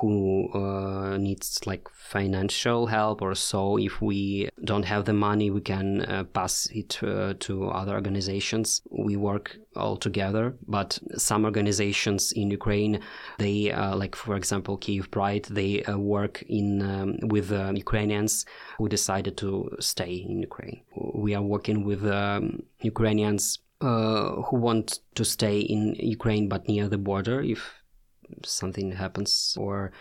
who 0.00 0.48
uh, 0.54 1.16
needs 1.18 1.60
like 1.66 1.88
financial 1.90 2.86
help 2.86 3.22
or 3.22 3.34
so 3.34 3.78
if 3.78 4.00
we 4.02 4.48
don't 4.64 4.84
have 4.84 5.04
the 5.04 5.12
money 5.12 5.50
we 5.50 5.60
can 5.60 6.02
uh, 6.02 6.24
pass 6.24 6.68
it 6.72 7.02
uh, 7.02 7.34
to 7.40 7.68
other 7.68 7.94
organizations. 7.94 8.82
We 8.90 9.16
work 9.16 9.56
all 9.74 9.96
together 9.96 10.54
but 10.68 10.98
some 11.16 11.44
organizations 11.44 12.32
in 12.32 12.50
ukraine 12.50 13.00
they 13.38 13.70
uh, 13.70 13.96
like 13.96 14.14
for 14.14 14.36
example 14.36 14.76
kiev 14.76 15.10
pride 15.10 15.46
they 15.50 15.82
uh, 15.84 15.96
work 15.96 16.42
in 16.48 16.82
um, 16.82 17.16
with 17.22 17.50
uh, 17.52 17.72
ukrainians 17.74 18.44
who 18.78 18.88
decided 18.88 19.36
to 19.38 19.70
stay 19.80 20.14
in 20.28 20.42
ukraine. 20.42 20.82
We 21.14 21.34
are 21.34 21.42
working 21.42 21.84
with 21.84 22.04
um, 22.04 22.62
ukrainians 22.80 23.58
who 23.80 24.56
want 24.68 25.00
to 25.16 25.24
stay 25.24 25.58
in 25.58 25.96
Ukraine 25.98 26.48
but 26.48 26.68
near 26.68 26.86
the 26.88 26.98
border 26.98 27.42
if 27.42 27.81
something 28.44 28.92
happens 28.92 29.56
or 29.58 29.92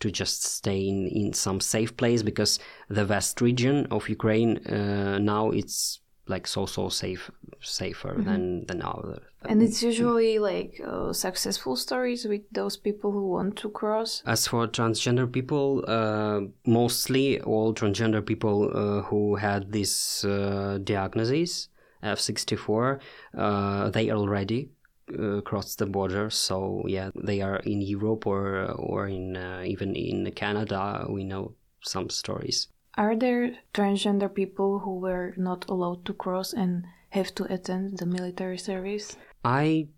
to 0.00 0.10
just 0.10 0.44
stay 0.44 0.88
in, 0.88 1.06
in 1.06 1.32
some 1.32 1.60
safe 1.60 1.96
place 1.96 2.22
because 2.22 2.58
the 2.88 3.06
west 3.06 3.40
region 3.40 3.86
of 3.90 4.08
Ukraine 4.08 4.58
uh, 4.66 5.18
now 5.18 5.50
it's 5.50 6.00
like 6.28 6.46
so 6.46 6.66
so 6.66 6.88
safe 6.88 7.30
safer 7.60 8.14
mm-hmm. 8.14 8.24
than 8.24 8.66
than 8.66 8.82
other 8.82 9.22
and 9.48 9.62
it's 9.62 9.82
usually 9.82 10.38
like 10.38 10.80
uh, 10.84 11.12
successful 11.12 11.76
stories 11.76 12.24
with 12.24 12.42
those 12.50 12.76
people 12.76 13.12
who 13.12 13.28
want 13.28 13.56
to 13.56 13.70
cross 13.70 14.22
as 14.26 14.46
for 14.46 14.66
transgender 14.66 15.30
people 15.30 15.84
uh, 15.86 16.40
mostly 16.66 17.40
all 17.42 17.72
transgender 17.72 18.24
people 18.24 18.70
uh, 18.74 19.02
who 19.02 19.36
had 19.36 19.70
this 19.70 20.24
uh, 20.24 20.78
diagnosis 20.82 21.68
f64 22.02 22.98
uh, 23.38 23.90
they 23.90 24.10
already 24.10 24.68
uh, 25.12 25.38
across 25.38 25.76
the 25.76 25.86
border. 25.86 26.30
So 26.30 26.84
yeah, 26.86 27.10
they 27.14 27.40
are 27.40 27.56
in 27.58 27.80
Europe 27.80 28.26
or 28.26 28.72
or 28.72 29.06
in 29.06 29.36
uh, 29.36 29.62
even 29.64 29.94
in 29.94 30.30
Canada. 30.32 31.06
We 31.08 31.24
know 31.24 31.54
some 31.82 32.10
stories. 32.10 32.68
Are 32.96 33.14
there 33.14 33.56
transgender 33.74 34.32
people 34.32 34.80
who 34.80 34.98
were 34.98 35.34
not 35.36 35.68
allowed 35.68 36.04
to 36.06 36.14
cross 36.14 36.52
and 36.52 36.86
have 37.10 37.34
to 37.36 37.52
attend 37.52 37.98
the 37.98 38.06
military 38.06 38.58
service? 38.58 39.16
I 39.44 39.88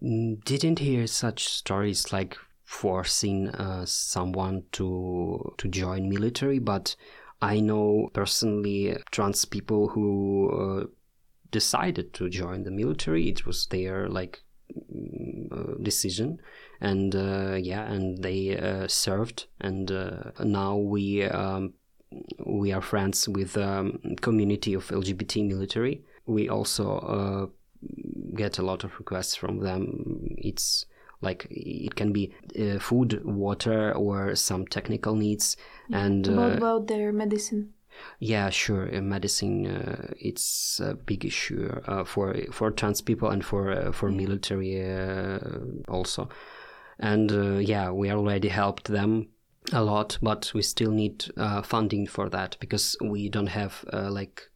didn't 0.00 0.78
hear 0.78 1.06
such 1.06 1.48
stories 1.48 2.12
like 2.12 2.36
forcing 2.64 3.48
uh, 3.48 3.84
someone 3.86 4.64
to 4.72 5.54
to 5.58 5.68
join 5.68 6.08
military, 6.08 6.58
but 6.58 6.94
I 7.40 7.60
know 7.60 8.10
personally 8.12 8.96
trans 9.10 9.44
people 9.44 9.88
who 9.88 10.50
uh, 10.50 10.86
decided 11.50 12.14
to 12.14 12.30
join 12.30 12.62
the 12.62 12.70
military. 12.70 13.28
It 13.28 13.44
was 13.44 13.66
their 13.66 14.08
like 14.08 14.40
decision. 15.82 16.40
And 16.80 17.14
uh, 17.14 17.54
yeah 17.54 17.90
and 17.90 18.22
they 18.22 18.58
uh, 18.58 18.88
served. 18.88 19.46
And 19.60 19.90
now 20.40 20.76
we 20.76 21.24
um, 21.24 21.74
we 22.44 22.72
are 22.72 22.82
friends 22.82 23.28
with 23.28 23.56
um, 23.56 24.00
community 24.20 24.74
of 24.74 24.88
lgbt 24.88 25.46
military. 25.46 26.02
We 26.26 26.48
also 26.48 27.50
get 28.34 28.58
a 28.58 28.62
lot 28.62 28.84
of 28.84 28.98
requests 28.98 29.34
from 29.34 29.60
them. 29.60 30.36
It's 30.38 30.86
like 31.20 31.46
it 31.50 31.94
can 31.94 32.12
be 32.12 32.32
uh, 32.58 32.78
food 32.78 33.24
water 33.24 33.92
or 33.92 34.34
some 34.34 34.66
technical 34.66 35.14
needs. 35.14 35.56
And 35.92 36.28
uh, 36.28 36.32
what 36.32 36.56
about 36.56 36.86
their 36.88 37.12
medicine 37.12 37.72
yeah, 38.18 38.50
sure. 38.50 38.86
In 38.86 39.08
medicine, 39.08 39.66
uh, 39.66 40.12
it's 40.18 40.80
a 40.80 40.94
big 40.94 41.24
issue 41.24 41.68
uh, 41.86 42.04
for 42.04 42.34
for 42.52 42.70
trans 42.70 43.00
people 43.00 43.30
and 43.30 43.44
for 43.44 43.70
uh, 43.70 43.92
for 43.92 44.10
military 44.10 44.82
uh, 44.82 45.38
also. 45.88 46.28
And 46.98 47.32
uh, 47.32 47.58
yeah, 47.58 47.90
we 47.90 48.10
already 48.10 48.48
helped 48.48 48.88
them 48.88 49.28
a 49.72 49.82
lot, 49.82 50.18
but 50.22 50.52
we 50.54 50.62
still 50.62 50.90
need 50.90 51.24
uh, 51.36 51.62
funding 51.62 52.06
for 52.06 52.28
that 52.28 52.56
because 52.60 52.96
we 53.00 53.28
don't 53.28 53.48
have 53.48 53.84
like 53.92 54.48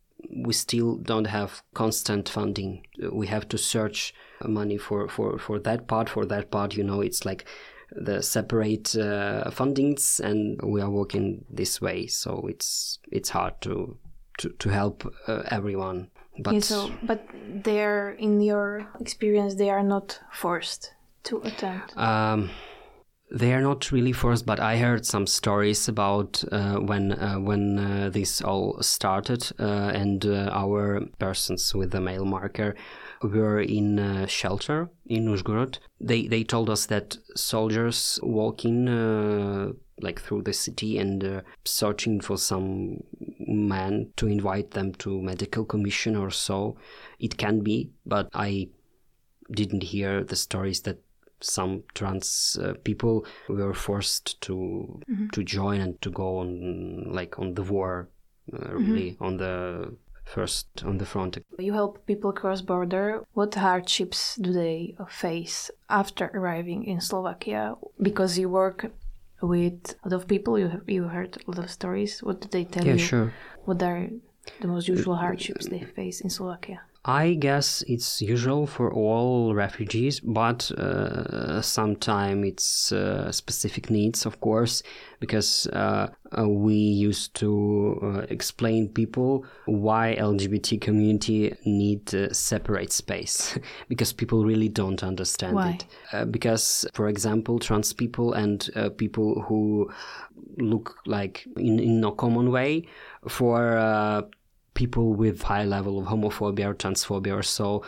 we 0.45 0.53
still 0.53 0.97
don't 0.97 1.27
have 1.27 1.63
constant 1.75 2.29
funding. 2.29 2.87
We 3.13 3.27
have 3.29 3.49
to 3.49 3.59
search 3.59 4.15
money 4.45 4.79
for 4.79 5.09
for 5.09 5.39
for 5.39 5.59
that 5.61 5.87
part. 5.87 6.09
For 6.09 6.25
that 6.27 6.51
part, 6.51 6.77
you 6.77 6.85
know, 6.85 7.01
it's 7.01 7.25
like 7.25 7.47
the 7.91 8.23
separate 8.23 8.97
uh, 8.97 9.51
fundings, 9.51 10.21
and 10.21 10.61
we 10.63 10.81
are 10.81 10.91
working 10.91 11.45
this 11.51 11.81
way. 11.81 12.07
So 12.07 12.47
it's 12.49 12.99
it's 13.11 13.31
hard 13.31 13.61
to 13.63 13.97
to, 14.39 14.51
to 14.51 14.69
help 14.69 15.13
uh, 15.27 15.43
everyone. 15.51 16.11
But 16.39 16.55
yeah, 16.55 16.61
so, 16.61 16.93
but 17.03 17.27
they're 17.65 18.11
in 18.13 18.41
your 18.41 18.87
experience, 19.01 19.55
they 19.55 19.71
are 19.71 19.83
not 19.83 20.21
forced 20.33 20.93
to 21.25 21.41
attend. 21.43 21.83
Um, 21.97 22.51
they 23.31 23.53
are 23.55 23.63
not 23.63 23.91
really 23.91 24.13
forced, 24.13 24.47
but 24.47 24.61
I 24.61 24.77
heard 24.77 25.05
some 25.05 25.27
stories 25.27 25.89
about 25.89 26.45
uh, 26.53 26.77
when 26.77 27.13
uh, 27.13 27.37
when 27.37 27.79
uh, 27.79 28.11
this 28.11 28.41
all 28.43 28.81
started, 28.83 29.51
uh, 29.59 29.91
and 29.95 30.25
uh, 30.25 30.51
our 30.53 31.01
persons 31.19 31.75
with 31.75 31.91
the 31.91 32.01
mail 32.01 32.25
marker 32.25 32.77
were 33.23 33.61
in 33.61 33.99
a 33.99 34.27
shelter 34.27 34.91
in 35.07 35.27
Uzhgorod. 35.27 35.79
They 36.01 36.27
they 36.27 36.45
told 36.45 36.71
us 36.71 36.87
that 36.87 37.17
soldiers 37.35 38.19
walking 38.23 38.89
uh, 38.89 39.73
like 40.01 40.21
through 40.21 40.43
the 40.43 40.53
city 40.53 40.99
and 40.99 41.25
uh, 41.25 41.41
searching 41.65 42.21
for 42.21 42.37
some 42.37 43.03
man 43.39 44.11
to 44.17 44.27
invite 44.27 44.73
them 44.73 44.93
to 44.95 45.23
medical 45.23 45.65
commission 45.65 46.17
or 46.17 46.31
so. 46.31 46.77
It 47.19 47.37
can 47.37 47.63
be, 47.63 47.91
but 48.05 48.29
I 48.35 48.69
didn't 49.51 49.83
hear 49.83 50.25
the 50.25 50.37
stories 50.37 50.83
that 50.83 50.99
some 51.41 51.85
trans 51.95 52.59
uh, 52.63 52.75
people 52.85 53.27
were 53.49 53.75
forced 53.75 54.41
to 54.41 55.01
mm-hmm. 55.09 55.29
to 55.29 55.45
join 55.45 55.81
and 55.81 56.01
to 56.01 56.11
go 56.11 56.39
on 56.39 57.13
like 57.13 57.39
on 57.39 57.55
the 57.55 57.63
war 57.63 58.09
uh, 58.53 58.57
mm-hmm. 58.57 58.93
really 58.93 59.17
on 59.21 59.37
the 59.37 59.95
first 60.27 60.67
on 60.85 60.99
the 60.99 61.07
front. 61.07 61.39
You 61.59 61.73
help 61.73 62.05
people 62.07 62.33
cross 62.33 62.61
border. 62.61 63.25
What 63.33 63.55
hardships 63.55 64.37
do 64.37 64.53
they 64.53 64.97
face 65.09 65.71
after 65.89 66.31
arriving 66.35 66.85
in 66.85 67.01
Slovakia? 67.01 67.75
Because 68.03 68.39
you 68.39 68.51
work 68.51 68.91
with 69.41 69.95
a 70.05 70.09
lot 70.09 70.17
of 70.17 70.29
people, 70.29 70.59
you 70.59 70.69
have, 70.69 70.83
you 70.87 71.05
heard 71.05 71.37
a 71.37 71.51
lot 71.51 71.65
of 71.65 71.71
stories. 71.71 72.23
What 72.23 72.41
do 72.41 72.49
they 72.49 72.65
tell 72.65 72.85
yeah, 72.85 72.95
you? 72.95 72.99
Yeah, 72.99 73.07
sure. 73.07 73.33
What 73.65 73.83
are 73.83 74.09
the 74.61 74.69
most 74.69 74.89
usual 74.89 75.17
hardships 75.17 75.69
they 75.69 75.81
face 75.81 76.21
in 76.21 76.31
Slovakia? 76.31 76.83
I 77.09 77.35
guess 77.35 77.85
it's 77.87 78.21
usual 78.21 78.67
for 78.67 78.93
all 78.93 79.55
refugees, 79.55 80.19
but 80.19 80.69
uh, 80.73 81.63
sometimes 81.63 82.45
it's 82.49 82.91
uh, 82.91 83.31
specific 83.31 83.91
needs, 83.91 84.27
of 84.27 84.41
course, 84.41 84.83
because 85.21 85.69
uh, 85.69 86.09
uh 86.37 86.49
we 86.49 86.75
used 86.75 87.35
to 87.35 88.01
uh, 88.03 88.27
explain 88.29 88.89
people 88.89 89.47
why 89.67 90.17
LGBT 90.19 90.81
community 90.81 91.55
need 91.65 92.13
separate 92.35 92.93
space, 92.93 93.57
because 93.89 94.13
people 94.13 94.45
really 94.45 94.69
don't 94.69 95.05
understand 95.05 95.55
why? 95.55 95.71
it. 95.71 95.87
Uh, 96.13 96.25
because, 96.25 96.85
for 96.93 97.09
example, 97.09 97.61
trans 97.61 97.93
people 97.93 98.33
and 98.33 98.69
people 98.97 99.43
who 99.43 99.89
look 100.59 100.97
like 101.07 101.47
in 101.57 101.79
in 101.79 102.03
a 102.03 102.11
common 102.11 102.51
way 102.51 102.85
for 103.29 104.27
people 104.77 105.15
with 105.15 105.43
high 105.43 105.65
level 105.65 105.99
of 105.99 106.07
homophobia 106.07 106.67
or 106.67 106.75
transphobia 106.75 107.37
or 107.37 107.43
so 107.43 107.83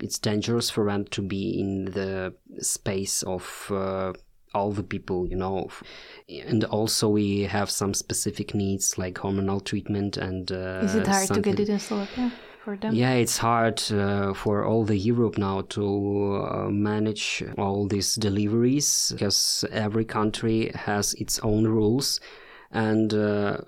it's 0.00 0.18
dangerous 0.18 0.70
for 0.70 0.86
them 0.86 1.04
to 1.06 1.20
be 1.20 1.58
in 1.58 1.86
the 1.86 2.32
space 2.60 3.22
of 3.24 3.44
uh, 3.70 4.12
all 4.54 4.70
the 4.70 4.82
people 4.82 5.26
you 5.26 5.36
know 5.36 5.68
and 6.28 6.62
also 6.64 7.08
we 7.08 7.42
have 7.42 7.68
some 7.70 7.92
specific 7.92 8.54
needs 8.54 8.96
like 8.98 9.14
hormonal 9.14 9.64
treatment 9.64 10.16
and 10.16 10.52
uh, 10.52 10.82
is 10.84 10.94
it 10.94 11.06
hard 11.06 11.26
something. 11.26 11.42
to 11.42 11.50
get 11.50 11.60
it 11.60 11.68
in 11.68 11.80
slovakia 11.80 12.32
for 12.64 12.76
them? 12.76 12.94
Yeah, 12.94 13.12
it's 13.12 13.38
hard 13.38 13.82
uh, 13.92 14.32
for 14.34 14.64
all 14.64 14.84
the 14.84 14.96
Europe 14.96 15.38
now 15.38 15.62
to 15.76 16.48
uh, 16.50 16.68
manage 16.70 17.44
all 17.58 17.86
these 17.86 18.14
deliveries 18.14 19.12
because 19.12 19.64
every 19.70 20.04
country 20.04 20.72
has 20.74 21.14
its 21.14 21.38
own 21.40 21.66
rules, 21.66 22.20
and 22.70 23.12
uh, 23.12 23.58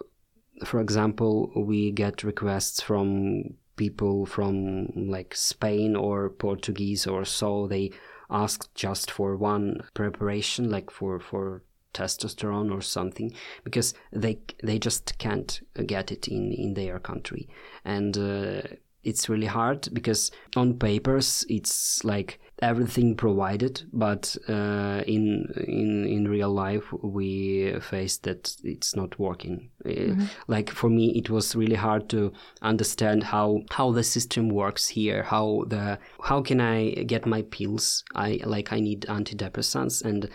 for 0.65 0.81
example, 0.81 1.51
we 1.55 1.91
get 1.91 2.25
requests 2.25 2.81
from 2.81 3.55
people 3.77 4.27
from 4.27 4.89
like 4.95 5.35
Spain 5.35 5.95
or 5.95 6.31
Portuguese 6.31 7.07
or 7.07 7.25
so. 7.25 7.67
They 7.67 7.93
ask 8.31 8.73
just 8.75 9.11
for 9.11 9.37
one 9.37 9.83
preparation, 9.95 10.71
like 10.71 10.91
for 10.91 11.21
for 11.21 11.63
testosterone 11.97 12.71
or 12.71 12.83
something 12.83 13.33
because 13.65 13.95
they 14.13 14.39
they 14.63 14.79
just 14.79 15.17
can't 15.19 15.61
get 15.87 16.13
it 16.13 16.29
in 16.29 16.53
in 16.53 16.75
their 16.75 16.99
country 16.99 17.49
and 17.87 18.19
uh, 18.19 18.61
it's 19.07 19.29
really 19.29 19.47
hard 19.47 19.89
because 19.93 20.33
on 20.57 20.75
papers 20.75 21.45
it's 21.49 22.03
like 22.05 22.41
everything 22.61 23.15
provided 23.15 23.83
but 23.93 24.37
uh, 24.49 25.03
in 25.07 25.47
in 25.67 26.07
in 26.07 26.29
real 26.29 26.51
life 26.51 26.93
we 27.03 27.73
face 27.81 28.17
that 28.19 28.57
it's 28.65 28.97
not 28.97 29.19
working 29.19 29.69
mm-hmm. 29.85 30.21
uh, 30.21 30.27
like 30.49 30.71
for 30.71 30.91
me 30.91 31.11
it 31.11 31.31
was 31.31 31.55
really 31.55 31.77
hard 31.77 32.09
to 32.09 32.33
understand 32.63 33.23
how 33.23 33.61
how 33.71 33.93
the 33.93 34.03
system 34.03 34.49
works 34.49 34.89
here 34.89 35.23
how 35.23 35.65
the 35.69 35.99
how 36.23 36.43
can 36.43 36.61
i 36.61 36.91
get 37.07 37.27
my 37.27 37.43
pills 37.43 38.03
i 38.15 38.41
like 38.45 38.73
i 38.73 38.81
need 38.81 39.03
antidepressants 39.03 40.05
and 40.05 40.29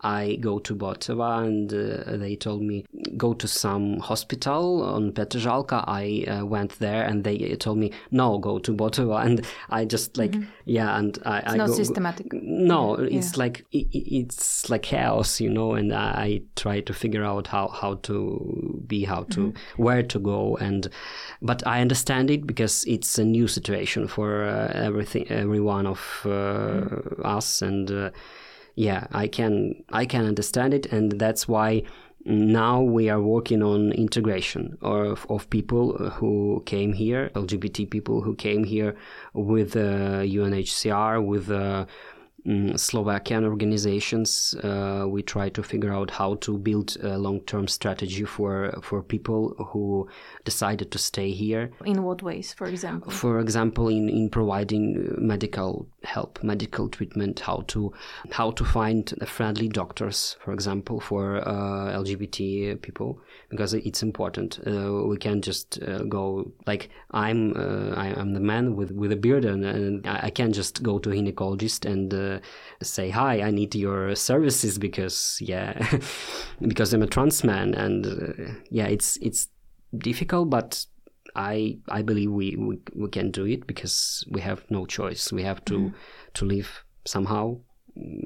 I 0.00 0.36
go 0.36 0.58
to 0.60 0.74
Botova 0.76 1.44
and 1.44 1.72
uh, 1.72 2.16
they 2.16 2.36
told 2.36 2.62
me 2.62 2.84
go 3.16 3.34
to 3.34 3.48
some 3.48 3.98
hospital 3.98 4.82
on 4.82 5.12
Petržalka. 5.12 5.84
I 5.88 6.24
uh, 6.28 6.44
went 6.44 6.78
there 6.78 7.04
and 7.04 7.24
they 7.24 7.56
told 7.56 7.78
me 7.78 7.92
no, 8.10 8.38
go 8.38 8.58
to 8.60 8.72
Botova. 8.72 9.18
And 9.28 9.44
I 9.68 9.84
just 9.84 10.16
like 10.16 10.32
mm-hmm. 10.32 10.48
yeah, 10.64 10.96
and 10.96 11.18
I, 11.24 11.38
it's 11.38 11.52
I 11.52 11.56
not 11.56 11.68
go, 11.68 11.74
systematic. 11.74 12.32
No, 12.32 12.94
it's 12.94 13.32
yeah. 13.32 13.38
like 13.38 13.66
it, 13.72 13.86
it's 13.92 14.70
like 14.70 14.82
chaos, 14.82 15.40
you 15.40 15.50
know. 15.50 15.74
And 15.74 15.92
I, 15.92 16.22
I, 16.22 16.42
try 16.56 16.80
to 16.80 16.94
figure 16.94 17.24
out 17.24 17.48
how 17.48 17.68
how 17.68 17.94
to 17.94 18.82
be, 18.86 19.04
how 19.04 19.24
to 19.24 19.40
mm-hmm. 19.40 19.82
where 19.82 20.02
to 20.04 20.18
go, 20.18 20.56
and 20.60 20.88
but 21.42 21.66
I 21.66 21.80
understand 21.80 22.30
it 22.30 22.46
because 22.46 22.84
it's 22.86 23.18
a 23.18 23.24
new 23.24 23.48
situation 23.48 24.06
for 24.06 24.44
uh, 24.44 24.72
everything, 24.74 25.26
every 25.28 25.60
one 25.60 25.86
of 25.86 26.22
uh, 26.24 26.28
mm-hmm. 26.28 27.26
us 27.26 27.62
and 27.62 27.90
uh, 27.90 28.10
yeah, 28.78 29.08
I 29.10 29.26
can 29.26 29.82
I 29.90 30.06
can 30.06 30.24
understand 30.24 30.72
it, 30.72 30.86
and 30.92 31.10
that's 31.18 31.48
why 31.48 31.82
now 32.24 32.80
we 32.80 33.10
are 33.10 33.20
working 33.20 33.60
on 33.60 33.90
integration 33.90 34.78
of, 34.82 35.26
of 35.28 35.50
people 35.50 35.98
who 36.10 36.62
came 36.64 36.92
here, 36.92 37.30
LGBT 37.34 37.90
people 37.90 38.20
who 38.20 38.36
came 38.36 38.62
here 38.62 38.94
with 39.32 39.74
uh, 39.74 40.22
UNHCR, 40.22 41.24
with 41.24 41.50
uh, 41.50 41.86
Slovakian 42.76 43.44
organizations, 43.44 44.54
uh, 44.62 45.04
we 45.06 45.22
try 45.22 45.50
to 45.50 45.62
figure 45.62 45.92
out 45.92 46.10
how 46.10 46.36
to 46.36 46.56
build 46.56 46.96
a 47.02 47.18
long-term 47.18 47.68
strategy 47.68 48.24
for 48.24 48.72
for 48.82 49.02
people 49.02 49.54
who 49.70 50.08
decided 50.44 50.90
to 50.92 50.98
stay 50.98 51.30
here. 51.30 51.70
In 51.84 52.02
what 52.02 52.22
ways, 52.22 52.54
for 52.54 52.66
example? 52.66 53.12
For 53.12 53.38
example, 53.40 53.88
in, 53.88 54.08
in 54.08 54.30
providing 54.30 55.14
medical 55.18 55.86
help, 56.04 56.42
medical 56.42 56.88
treatment, 56.88 57.40
how 57.40 57.64
to 57.68 57.92
how 58.30 58.50
to 58.52 58.64
find 58.64 59.12
friendly 59.26 59.68
doctors, 59.68 60.36
for 60.42 60.52
example, 60.52 61.00
for 61.00 61.46
uh, 61.46 62.02
LGBT 62.02 62.80
people, 62.80 63.20
because 63.50 63.74
it's 63.74 64.02
important. 64.02 64.58
Uh, 64.66 65.04
we 65.04 65.18
can't 65.18 65.44
just 65.44 65.82
uh, 65.82 66.04
go 66.04 66.50
like 66.66 66.88
I'm 67.10 67.54
uh, 67.56 67.94
I, 67.94 68.08
am 68.18 68.32
the 68.32 68.40
man 68.40 68.74
with 68.74 68.90
with 68.92 69.12
a 69.12 69.16
beard 69.16 69.44
and, 69.44 69.64
and 69.64 70.06
I, 70.06 70.20
I 70.24 70.30
can't 70.30 70.54
just 70.54 70.82
go 70.82 70.98
to 70.98 71.10
a 71.10 71.14
gynecologist 71.14 71.84
and 71.84 72.37
uh, 72.38 72.84
say 72.84 73.10
hi 73.10 73.40
i 73.40 73.50
need 73.50 73.74
your 73.74 74.14
services 74.14 74.78
because 74.78 75.38
yeah 75.40 75.98
because 76.60 76.92
i'm 76.92 77.02
a 77.02 77.06
trans 77.06 77.44
man 77.44 77.74
and 77.74 78.06
uh, 78.06 78.52
yeah 78.70 78.86
it's 78.86 79.16
it's 79.18 79.48
difficult 79.96 80.50
but 80.50 80.84
i 81.34 81.76
i 81.88 82.02
believe 82.02 82.30
we, 82.30 82.56
we 82.56 82.78
we 82.94 83.08
can 83.08 83.30
do 83.30 83.44
it 83.44 83.66
because 83.66 84.24
we 84.30 84.40
have 84.40 84.64
no 84.70 84.86
choice 84.86 85.32
we 85.32 85.42
have 85.42 85.64
to 85.64 85.74
mm-hmm. 85.74 85.96
to 86.34 86.44
live 86.44 86.84
somehow 87.04 87.56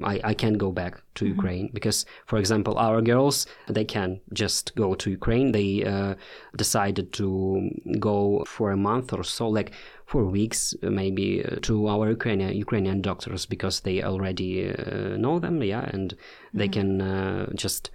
I, 0.03 0.19
I 0.23 0.33
can't 0.33 0.57
go 0.57 0.71
back 0.71 1.01
to 1.15 1.25
mm-hmm. 1.25 1.33
Ukraine 1.35 1.69
because, 1.73 2.05
for 2.25 2.37
example, 2.37 2.77
our 2.77 3.01
girls 3.01 3.45
they 3.67 3.85
can 3.85 4.19
just 4.33 4.75
go 4.75 4.93
to 4.95 5.09
Ukraine. 5.09 5.51
They 5.51 5.83
uh, 5.83 6.15
decided 6.55 7.13
to 7.13 7.69
go 7.99 8.43
for 8.45 8.71
a 8.71 8.77
month 8.77 9.13
or 9.13 9.23
so, 9.23 9.47
like 9.47 9.71
for 10.13 10.25
weeks, 10.25 10.75
maybe 10.83 11.43
uh, 11.43 11.55
to 11.61 11.87
our 11.87 12.07
Ukrainian 12.17 12.53
Ukrainian 12.65 13.01
doctors 13.01 13.47
because 13.47 13.81
they 13.81 14.03
already 14.03 14.51
uh, 14.69 15.17
know 15.23 15.39
them, 15.39 15.55
yeah, 15.63 15.89
and 15.93 16.13
they 16.53 16.69
mm-hmm. 16.69 16.79
can 16.79 17.01
uh, 17.01 17.49
just 17.63 17.89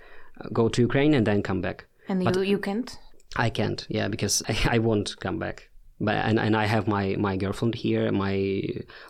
go 0.52 0.68
to 0.68 0.82
Ukraine 0.88 1.14
and 1.14 1.24
then 1.24 1.42
come 1.42 1.60
back. 1.60 1.86
And 2.08 2.24
but 2.24 2.34
you 2.36 2.42
you 2.42 2.58
can't. 2.58 2.90
I 3.46 3.50
can't, 3.50 3.80
yeah, 3.88 4.08
because 4.14 4.42
I, 4.52 4.54
I 4.74 4.78
won't 4.78 5.10
come 5.20 5.38
back 5.38 5.56
but 6.00 6.14
and, 6.14 6.38
and 6.38 6.56
I 6.56 6.66
have 6.66 6.86
my 6.86 7.16
my 7.18 7.36
girlfriend 7.36 7.74
here, 7.74 8.12
my 8.12 8.62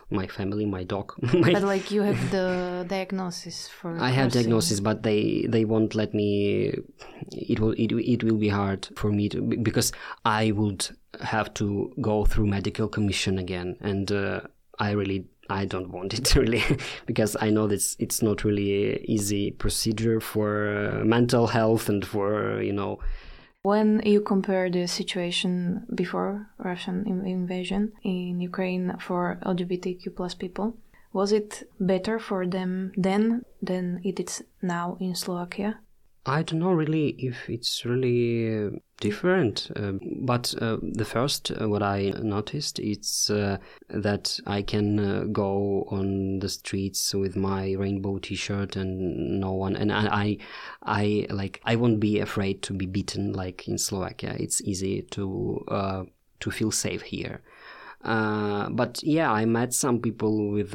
my 0.09 0.27
family, 0.27 0.65
my 0.65 0.83
dog. 0.83 1.13
my 1.33 1.53
but 1.53 1.63
like 1.63 1.91
you 1.91 2.01
have 2.01 2.31
the 2.31 2.85
diagnosis 2.87 3.67
for. 3.67 3.97
I 3.99 4.09
have 4.09 4.31
diagnosis, 4.31 4.79
but 4.79 5.03
they 5.03 5.45
they 5.47 5.65
won't 5.65 5.93
let 5.93 6.13
me. 6.13 6.73
It 7.31 7.59
will 7.59 7.73
it 7.73 7.91
it 7.91 8.23
will 8.23 8.37
be 8.37 8.49
hard 8.49 8.87
for 8.95 9.11
me 9.11 9.29
to 9.29 9.41
because 9.41 9.91
I 10.25 10.51
would 10.51 10.89
have 11.21 11.53
to 11.55 11.93
go 12.01 12.25
through 12.25 12.47
medical 12.47 12.87
commission 12.87 13.37
again, 13.37 13.77
and 13.81 14.11
uh, 14.11 14.41
I 14.79 14.91
really 14.91 15.25
I 15.49 15.65
don't 15.65 15.91
want 15.91 16.13
it 16.13 16.35
really 16.35 16.63
because 17.05 17.37
I 17.39 17.51
know 17.51 17.67
that 17.67 17.95
it's 17.99 18.21
not 18.23 18.43
really 18.43 19.03
easy 19.05 19.51
procedure 19.51 20.19
for 20.19 20.91
uh, 21.01 21.05
mental 21.05 21.47
health 21.47 21.87
and 21.87 22.05
for 22.05 22.61
you 22.61 22.73
know 22.73 22.99
when 23.61 24.01
you 24.05 24.21
compare 24.21 24.69
the 24.69 24.87
situation 24.87 25.85
before 25.93 26.49
Russian 26.57 27.05
invasion 27.07 27.91
in 28.03 28.39
Ukraine 28.39 28.95
for 28.99 29.39
LGBTQ 29.45 30.15
plus 30.15 30.33
people, 30.33 30.77
was 31.11 31.31
it 31.31 31.69
better 31.79 32.19
for 32.19 32.47
them 32.47 32.91
then 32.95 33.43
than 33.61 33.99
it 34.03 34.19
is 34.19 34.43
now 34.61 34.97
in 34.99 35.15
Slovakia? 35.15 35.79
I 36.25 36.43
don't 36.43 36.59
know 36.59 36.71
really 36.71 37.09
if 37.17 37.49
it's 37.49 37.85
really 37.85 38.67
uh, 38.67 38.69
different, 38.99 39.71
uh, 39.75 39.93
but 40.21 40.53
uh, 40.61 40.77
the 40.81 41.05
first 41.05 41.51
uh, 41.51 41.67
what 41.69 41.81
I 41.81 42.13
noticed 42.21 42.79
is 42.79 43.29
uh, 43.29 43.57
that 43.89 44.39
I 44.45 44.61
can 44.61 44.99
uh, 44.99 45.23
go 45.31 45.87
on 45.89 46.39
the 46.39 46.49
streets 46.49 47.13
with 47.13 47.35
my 47.35 47.73
rainbow 47.73 48.17
T-shirt 48.17 48.75
and 48.75 49.39
no 49.39 49.53
one, 49.53 49.75
and 49.75 49.91
I, 49.91 50.37
I, 50.83 51.27
like 51.29 51.61
I 51.65 51.75
won't 51.75 51.99
be 51.99 52.19
afraid 52.19 52.61
to 52.63 52.73
be 52.73 52.85
beaten 52.85 53.33
like 53.33 53.67
in 53.67 53.77
Slovakia. 53.77 54.35
It's 54.39 54.61
easy 54.61 55.03
to 55.11 55.65
to 56.39 56.51
feel 56.51 56.71
safe 56.71 57.01
here. 57.01 57.41
but 58.01 58.99
yeah, 59.03 59.31
I 59.31 59.45
met 59.45 59.73
some 59.73 59.99
people 59.99 60.51
with 60.51 60.73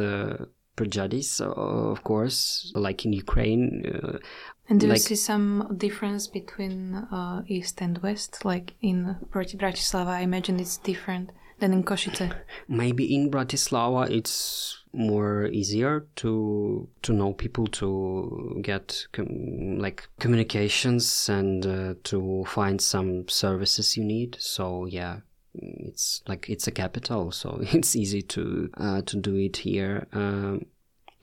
prejudice, 0.76 1.40
of 1.40 2.02
course, 2.04 2.72
like 2.74 3.04
in 3.04 3.12
Ukraine. 3.12 3.84
Uh, 3.86 4.18
and 4.68 4.80
do 4.80 4.86
like, 4.86 4.96
you 4.96 5.02
see 5.02 5.16
some 5.16 5.74
difference 5.76 6.26
between 6.26 6.94
uh, 6.94 7.42
East 7.46 7.80
and 7.80 7.98
West? 7.98 8.44
Like 8.44 8.74
in 8.80 9.16
Bratislava, 9.30 10.06
I 10.06 10.20
imagine 10.20 10.58
it's 10.58 10.78
different 10.78 11.30
than 11.58 11.72
in 11.72 11.84
Košice. 11.84 12.34
Maybe 12.68 13.14
in 13.14 13.30
Bratislava 13.30 14.10
it's 14.10 14.84
more 14.92 15.46
easier 15.48 16.06
to 16.16 16.88
to 17.02 17.12
know 17.12 17.32
people 17.32 17.66
to 17.66 18.58
get 18.62 19.06
com- 19.12 19.78
like 19.78 20.08
communications 20.20 21.28
and 21.28 21.66
uh, 21.66 21.94
to 22.04 22.44
find 22.46 22.80
some 22.80 23.28
services 23.28 23.96
you 23.96 24.04
need 24.04 24.36
so 24.38 24.86
yeah 24.86 25.18
it's 25.54 26.22
like 26.28 26.48
it's 26.48 26.66
a 26.66 26.70
capital 26.70 27.32
so 27.32 27.58
it's 27.72 27.96
easy 27.96 28.22
to 28.22 28.70
uh, 28.76 29.02
to 29.02 29.16
do 29.16 29.34
it 29.34 29.56
here 29.56 30.06
um, 30.12 30.64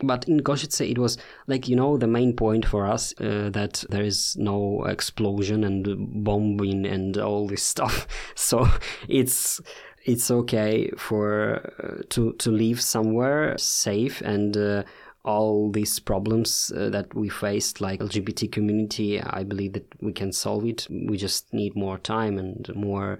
but 0.03 0.27
in 0.27 0.41
Košice, 0.41 0.89
it 0.89 0.97
was 0.97 1.17
like, 1.47 1.67
you 1.67 1.75
know, 1.75 1.97
the 1.97 2.07
main 2.07 2.35
point 2.35 2.65
for 2.65 2.85
us 2.85 3.13
uh, 3.19 3.49
that 3.51 3.83
there 3.89 4.03
is 4.03 4.35
no 4.37 4.85
explosion 4.85 5.63
and 5.63 6.23
bombing 6.23 6.85
and 6.85 7.17
all 7.17 7.47
this 7.47 7.63
stuff. 7.73 8.07
So 8.35 8.67
it's 9.07 9.61
it's 10.03 10.31
okay 10.31 10.89
for 10.97 11.71
uh, 11.83 12.01
to 12.09 12.33
to 12.33 12.51
live 12.51 12.81
somewhere 12.81 13.57
safe 13.57 14.21
and 14.21 14.57
uh, 14.57 14.83
all 15.23 15.71
these 15.71 15.99
problems 15.99 16.71
uh, 16.75 16.89
that 16.89 17.13
we 17.13 17.29
faced 17.29 17.79
like 17.79 17.99
lgbt 17.99 18.51
community 18.51 19.21
i 19.21 19.43
believe 19.43 19.73
that 19.73 19.85
we 20.01 20.11
can 20.11 20.31
solve 20.31 20.65
it 20.65 20.87
we 20.89 21.15
just 21.15 21.53
need 21.53 21.75
more 21.75 21.99
time 21.99 22.39
and 22.39 22.71
more 22.73 23.19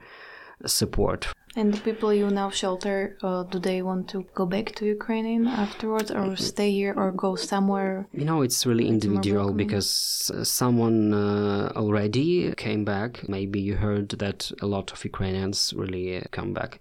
support 0.66 1.28
and 1.56 1.74
the 1.74 1.80
people 1.82 2.14
you 2.14 2.30
now 2.30 2.50
shelter, 2.50 3.18
uh, 3.22 3.44
do 3.44 3.60
they 3.60 3.82
want 3.82 4.08
to 4.10 4.26
go 4.34 4.46
back 4.46 4.74
to 4.76 4.86
Ukraine 4.86 5.48
afterwards, 5.48 6.10
or 6.10 6.36
stay 6.38 6.72
here, 6.72 6.94
or 6.96 7.12
go 7.12 7.36
somewhere? 7.36 8.08
You 8.14 8.26
know, 8.26 8.42
it's 8.42 8.66
really 8.66 8.88
individual 8.88 9.54
because 9.54 10.32
uh, 10.34 10.44
someone 10.44 11.14
uh, 11.14 11.74
already 11.76 12.54
came 12.56 12.86
back. 12.86 13.28
Maybe 13.28 13.60
you 13.60 13.76
heard 13.76 14.10
that 14.10 14.52
a 14.62 14.68
lot 14.68 14.92
of 14.92 15.04
Ukrainians 15.04 15.74
really 15.76 16.24
come 16.32 16.54
back. 16.54 16.80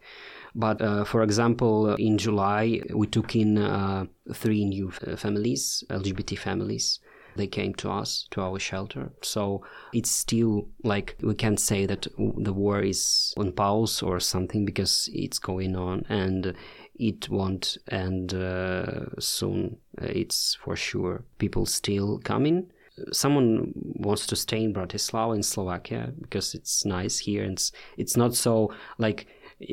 But 0.55 0.83
uh, 0.83 1.05
for 1.05 1.23
example, 1.23 1.95
in 1.95 2.19
July, 2.19 2.81
we 2.95 3.07
took 3.07 3.37
in 3.37 3.59
uh, 3.59 4.07
three 4.33 4.65
new 4.65 4.91
families, 4.91 5.85
LGBT 5.89 6.39
families. 6.39 7.01
They 7.37 7.47
came 7.47 7.75
to 7.75 7.91
us, 7.91 8.27
to 8.31 8.41
our 8.41 8.59
shelter. 8.59 9.13
So 9.23 9.65
it's 9.93 10.11
still 10.11 10.69
like 10.83 11.17
we 11.23 11.35
can't 11.35 11.61
say 11.61 11.87
that 11.87 12.07
the 12.19 12.53
war 12.53 12.81
is 12.83 13.35
on 13.37 13.53
pause 13.53 14.03
or 14.03 14.21
something 14.21 14.65
because 14.65 15.09
it's 15.13 15.39
going 15.39 15.77
on 15.77 16.05
and 16.09 16.55
it 16.97 17.29
won't 17.31 17.79
end 17.91 18.35
uh, 18.35 19.19
soon. 19.19 19.79
It's 20.01 20.59
for 20.63 20.77
sure. 20.77 21.25
People 21.39 21.67
still 21.67 22.19
coming 22.19 22.71
someone 23.13 23.73
wants 23.75 24.27
to 24.27 24.37
stay 24.37 24.63
in 24.63 24.75
Bratislava 24.75 25.35
in 25.35 25.43
Slovakia 25.43 26.13
because 26.21 26.55
it's 26.55 26.85
nice 26.85 27.19
here 27.19 27.43
and 27.45 27.53
it's, 27.53 27.73
it's 27.97 28.17
not 28.17 28.35
so 28.35 28.73
like 28.99 29.27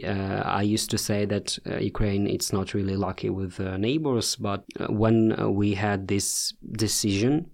uh, 0.03 0.41
I 0.45 0.63
used 0.63 0.89
to 0.91 0.97
say 0.97 1.25
that 1.25 1.57
uh, 1.65 1.77
Ukraine 1.77 2.27
it's 2.27 2.51
not 2.51 2.73
really 2.73 2.95
lucky 2.95 3.29
with 3.29 3.59
uh, 3.59 3.77
neighbors, 3.77 4.35
but 4.35 4.63
uh, 4.79 4.87
when 4.87 5.39
uh, 5.39 5.49
we 5.49 5.73
had 5.73 6.07
this 6.07 6.53
decision 6.73 7.49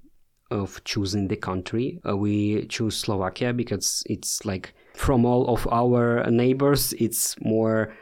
of 0.49 0.83
choosing 0.83 1.27
the 1.27 1.35
country, 1.35 1.99
uh, 2.07 2.15
we 2.17 2.65
choose 2.67 2.97
Slovakia 2.97 3.53
because 3.53 4.03
it's 4.07 4.45
like 4.45 4.73
from 4.95 5.25
all 5.25 5.47
of 5.47 5.67
our 5.71 6.29
neighbors, 6.29 6.93
it's 6.93 7.35
more 7.41 7.93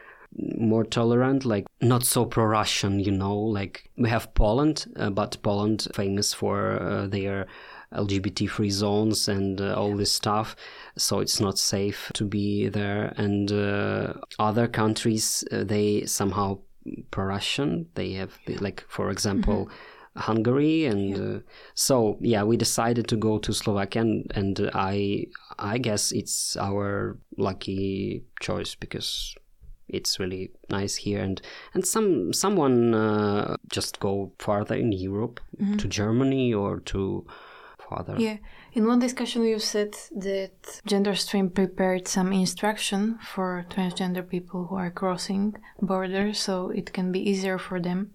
more 0.58 0.84
tolerant, 0.84 1.44
like 1.44 1.66
not 1.82 2.02
so 2.02 2.24
pro-Russian, 2.24 2.98
you 2.98 3.12
know. 3.12 3.36
Like 3.36 3.90
we 3.98 4.08
have 4.08 4.32
Poland, 4.32 4.86
but 5.12 5.36
Poland 5.42 5.88
famous 5.94 6.32
for 6.32 7.06
their 7.10 7.46
LGBT 7.94 8.48
free 8.48 8.70
zones 8.70 9.28
and 9.28 9.60
uh, 9.60 9.74
all 9.74 9.96
this 9.96 10.12
stuff. 10.12 10.56
So 10.96 11.20
it's 11.20 11.40
not 11.40 11.58
safe 11.58 12.10
to 12.14 12.24
be 12.24 12.68
there. 12.68 13.12
And 13.16 13.50
uh, 13.50 14.14
other 14.38 14.68
countries, 14.68 15.44
uh, 15.52 15.64
they 15.64 16.04
somehow 16.06 16.58
pro-Russian. 17.10 17.86
They 17.94 18.12
have 18.12 18.38
like, 18.60 18.84
for 18.88 19.10
example. 19.10 19.66
Mm-hmm. 19.66 19.74
Hungary 20.14 20.84
and 20.84 21.38
uh, 21.38 21.40
so 21.72 22.18
yeah 22.20 22.42
we 22.42 22.58
decided 22.58 23.08
to 23.08 23.16
go 23.16 23.38
to 23.38 23.50
Slovakia 23.54 24.02
and, 24.02 24.30
and 24.34 24.70
I 24.74 25.28
I 25.58 25.78
guess 25.78 26.12
it's 26.12 26.54
our 26.58 27.16
lucky 27.38 28.22
choice 28.38 28.74
because 28.74 29.34
it's 29.88 30.18
really 30.18 30.50
nice 30.68 30.96
here 30.96 31.20
and 31.20 31.40
and 31.74 31.86
some 31.86 32.32
someone 32.32 32.94
uh, 32.94 33.56
just 33.70 34.00
go 34.00 34.32
farther 34.38 34.74
in 34.74 34.92
Europe 34.92 35.40
mm-hmm. 35.58 35.76
to 35.76 35.88
Germany 35.88 36.52
or 36.52 36.80
to 36.80 37.26
farther. 37.92 38.16
Yeah, 38.18 38.38
in 38.72 38.86
one 38.86 38.98
discussion 38.98 39.42
you 39.44 39.58
said 39.58 39.92
that 40.28 40.56
GenderStream 40.88 41.52
prepared 41.54 42.08
some 42.08 42.32
instruction 42.32 43.18
for 43.32 43.66
transgender 43.70 44.28
people 44.28 44.66
who 44.66 44.76
are 44.76 44.90
crossing 44.90 45.54
borders, 45.80 46.40
so 46.40 46.70
it 46.70 46.92
can 46.92 47.12
be 47.12 47.20
easier 47.30 47.58
for 47.58 47.80
them. 47.80 48.12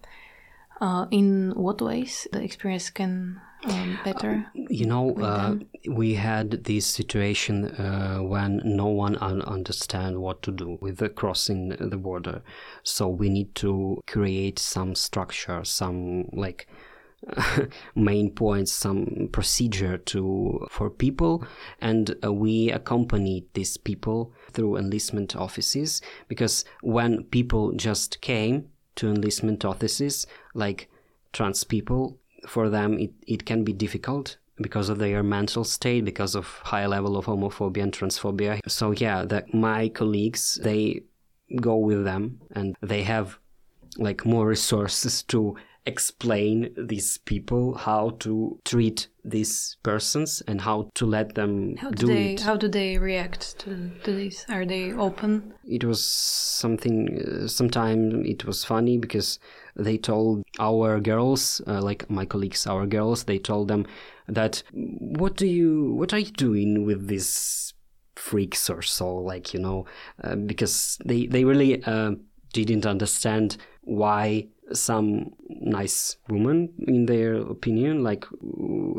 Uh, 0.80 1.06
in 1.10 1.52
what 1.56 1.80
ways 1.82 2.28
the 2.32 2.40
experience 2.40 2.88
can 2.90 3.40
um, 3.64 3.98
better? 4.04 4.46
Uh, 4.46 4.60
you 4.70 4.86
know, 4.86 5.14
uh, 5.16 5.56
we 5.88 6.14
had 6.14 6.64
this 6.64 6.86
situation 6.86 7.66
uh, 7.66 8.18
when 8.18 8.60
no 8.64 8.86
one 8.86 9.16
un- 9.16 9.42
understand 9.42 10.18
what 10.18 10.42
to 10.42 10.52
do 10.52 10.78
with 10.80 10.98
the 10.98 11.08
crossing 11.08 11.70
the 11.70 11.96
border. 11.96 12.42
So 12.84 13.08
we 13.08 13.28
need 13.28 13.54
to 13.56 14.00
create 14.06 14.58
some 14.58 14.94
structure, 14.94 15.64
some 15.64 16.28
like 16.32 16.68
main 17.94 18.30
points, 18.30 18.72
some 18.72 19.28
procedure 19.32 19.98
to 19.98 20.66
for 20.70 20.88
people, 20.90 21.44
and 21.80 22.14
uh, 22.24 22.32
we 22.32 22.70
accompanied 22.70 23.44
these 23.54 23.76
people 23.76 24.32
through 24.52 24.76
enlistment 24.76 25.34
offices 25.36 26.00
because 26.28 26.64
when 26.82 27.24
people 27.24 27.72
just 27.72 28.20
came 28.20 28.68
to 28.96 29.08
enlistment 29.08 29.64
offices, 29.64 30.26
like 30.54 30.88
trans 31.32 31.64
people, 31.64 32.18
for 32.46 32.68
them 32.68 32.98
it, 32.98 33.10
it 33.26 33.44
can 33.44 33.64
be 33.64 33.72
difficult 33.72 34.36
because 34.60 34.88
of 34.88 34.98
their 34.98 35.22
mental 35.22 35.64
state, 35.64 36.04
because 36.04 36.34
of 36.34 36.46
high 36.64 36.86
level 36.86 37.16
of 37.16 37.26
homophobia 37.26 37.82
and 37.82 37.92
transphobia. 37.92 38.60
So 38.66 38.92
yeah, 38.92 39.24
that 39.24 39.54
my 39.54 39.88
colleagues 39.88 40.58
they 40.62 41.02
go 41.60 41.76
with 41.76 42.04
them 42.04 42.40
and 42.52 42.76
they 42.82 43.02
have 43.02 43.38
like 43.96 44.24
more 44.26 44.46
resources 44.46 45.22
to 45.24 45.56
explain 45.88 46.74
these 46.76 47.18
people 47.18 47.74
how 47.74 48.10
to 48.20 48.60
treat 48.64 49.08
these 49.24 49.76
persons 49.82 50.42
and 50.46 50.60
how 50.60 50.90
to 50.94 51.06
let 51.06 51.34
them 51.34 51.76
how 51.76 51.90
do, 51.90 52.06
do 52.06 52.14
they, 52.14 52.32
it. 52.34 52.40
How 52.40 52.56
do 52.56 52.68
they 52.68 52.98
react 52.98 53.58
to, 53.60 53.90
to 54.04 54.12
this? 54.12 54.44
Are 54.48 54.64
they 54.64 54.92
open? 54.92 55.54
It 55.64 55.84
was 55.84 56.02
something. 56.02 57.18
Uh, 57.20 57.48
Sometimes 57.48 58.26
it 58.26 58.44
was 58.44 58.64
funny 58.64 58.98
because 58.98 59.38
they 59.74 59.98
told 59.98 60.44
our 60.60 61.00
girls, 61.00 61.60
uh, 61.66 61.80
like 61.82 62.08
my 62.10 62.24
colleagues, 62.24 62.66
our 62.66 62.86
girls, 62.86 63.24
they 63.24 63.38
told 63.38 63.68
them 63.68 63.86
that 64.28 64.62
what 64.72 65.36
do 65.36 65.46
you, 65.46 65.94
what 65.94 66.12
are 66.12 66.18
you 66.18 66.32
doing 66.32 66.84
with 66.84 67.08
this 67.08 67.72
freaks 68.16 68.68
or 68.68 68.82
so, 68.82 69.16
like 69.16 69.54
you 69.54 69.60
know, 69.60 69.86
uh, 70.22 70.36
because 70.36 70.98
they 71.04 71.26
they 71.26 71.44
really 71.44 71.82
uh, 71.84 72.12
didn't 72.52 72.86
understand 72.86 73.56
why 73.82 74.46
some 74.72 75.32
nice 75.48 76.16
women, 76.28 76.72
in 76.86 77.06
their 77.06 77.34
opinion, 77.36 78.02
like 78.02 78.24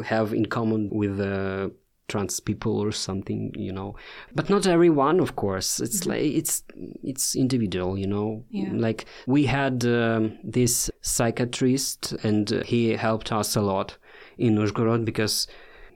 have 0.05 0.33
in 0.33 0.45
common 0.45 0.89
with 0.91 1.17
the 1.17 1.71
trans 2.09 2.39
people 2.39 2.79
or 2.79 2.91
something, 2.91 3.53
you 3.55 3.71
know. 3.71 3.95
But 4.35 4.49
not 4.49 4.67
everyone, 4.67 5.19
of 5.19 5.35
course. 5.35 5.79
It's 5.79 6.01
mm-hmm. 6.01 6.09
like 6.09 6.21
it's 6.21 6.63
it's 7.03 7.35
individual, 7.35 7.97
you 7.97 8.07
know. 8.07 8.43
Yeah. 8.49 8.71
Like 8.73 9.05
we 9.27 9.45
had 9.45 9.85
um, 9.85 10.37
this 10.43 10.91
psychiatrist, 11.01 12.13
and 12.23 12.49
he 12.65 12.89
helped 12.91 13.31
us 13.31 13.55
a 13.55 13.61
lot 13.61 13.97
in 14.37 14.55
Uzhgorod 14.55 15.05
because 15.05 15.47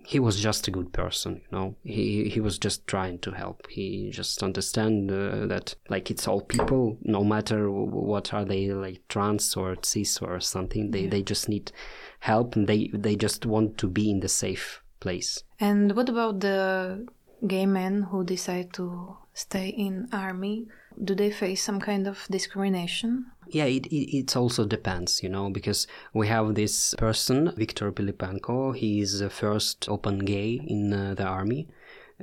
he 0.06 0.20
was 0.20 0.40
just 0.40 0.68
a 0.68 0.72
good 0.72 0.92
person 0.94 1.36
you 1.36 1.58
know. 1.58 1.76
He 1.84 2.30
he 2.30 2.40
was 2.40 2.58
just 2.58 2.88
trying 2.88 3.20
to 3.20 3.32
help. 3.32 3.68
He 3.70 4.10
just 4.12 4.44
understand 4.44 5.12
uh, 5.12 5.48
that 5.48 5.76
like 5.90 6.12
it's 6.12 6.28
all 6.28 6.42
people 6.42 6.98
no 7.02 7.24
matter 7.24 7.72
what 7.72 8.34
are 8.34 8.46
they 8.46 8.72
like 8.72 9.02
trans 9.08 9.56
or 9.56 9.78
cis 9.82 10.22
or 10.22 10.40
something 10.40 10.92
they 10.92 11.04
yeah. 11.04 11.10
they 11.10 11.22
just 11.22 11.50
need 11.50 11.72
help 12.20 12.56
and 12.56 12.68
they 12.68 12.90
they 12.94 13.16
just 13.16 13.46
want 13.46 13.78
to 13.78 13.88
be 13.88 14.10
in 14.10 14.20
the 14.20 14.30
safe 14.30 14.82
place. 15.00 15.44
And 15.60 15.96
what 15.96 16.10
about 16.10 16.40
the 16.40 17.06
gay 17.46 17.66
men 17.66 18.04
who 18.04 18.24
decide 18.24 18.74
to 18.74 19.18
stay 19.34 19.68
in 19.68 20.08
army 20.12 20.68
do 21.04 21.16
they 21.16 21.32
face 21.32 21.64
some 21.64 21.80
kind 21.80 22.08
of 22.08 22.28
discrimination 22.30 23.26
yeah, 23.54 23.66
it, 23.66 23.86
it, 23.88 24.18
it 24.18 24.36
also 24.36 24.66
depends, 24.66 25.22
you 25.22 25.30
know, 25.30 25.50
because 25.50 25.88
we 26.14 26.28
have 26.28 26.56
this 26.56 26.96
person, 26.98 27.54
Viktor 27.56 27.92
Pilipenko. 27.92 28.76
He 28.76 29.00
is 29.00 29.20
the 29.20 29.30
first 29.30 29.88
open 29.90 30.20
gay 30.20 30.60
in 30.66 30.94
uh, 30.94 31.14
the 31.16 31.26
army. 31.26 31.68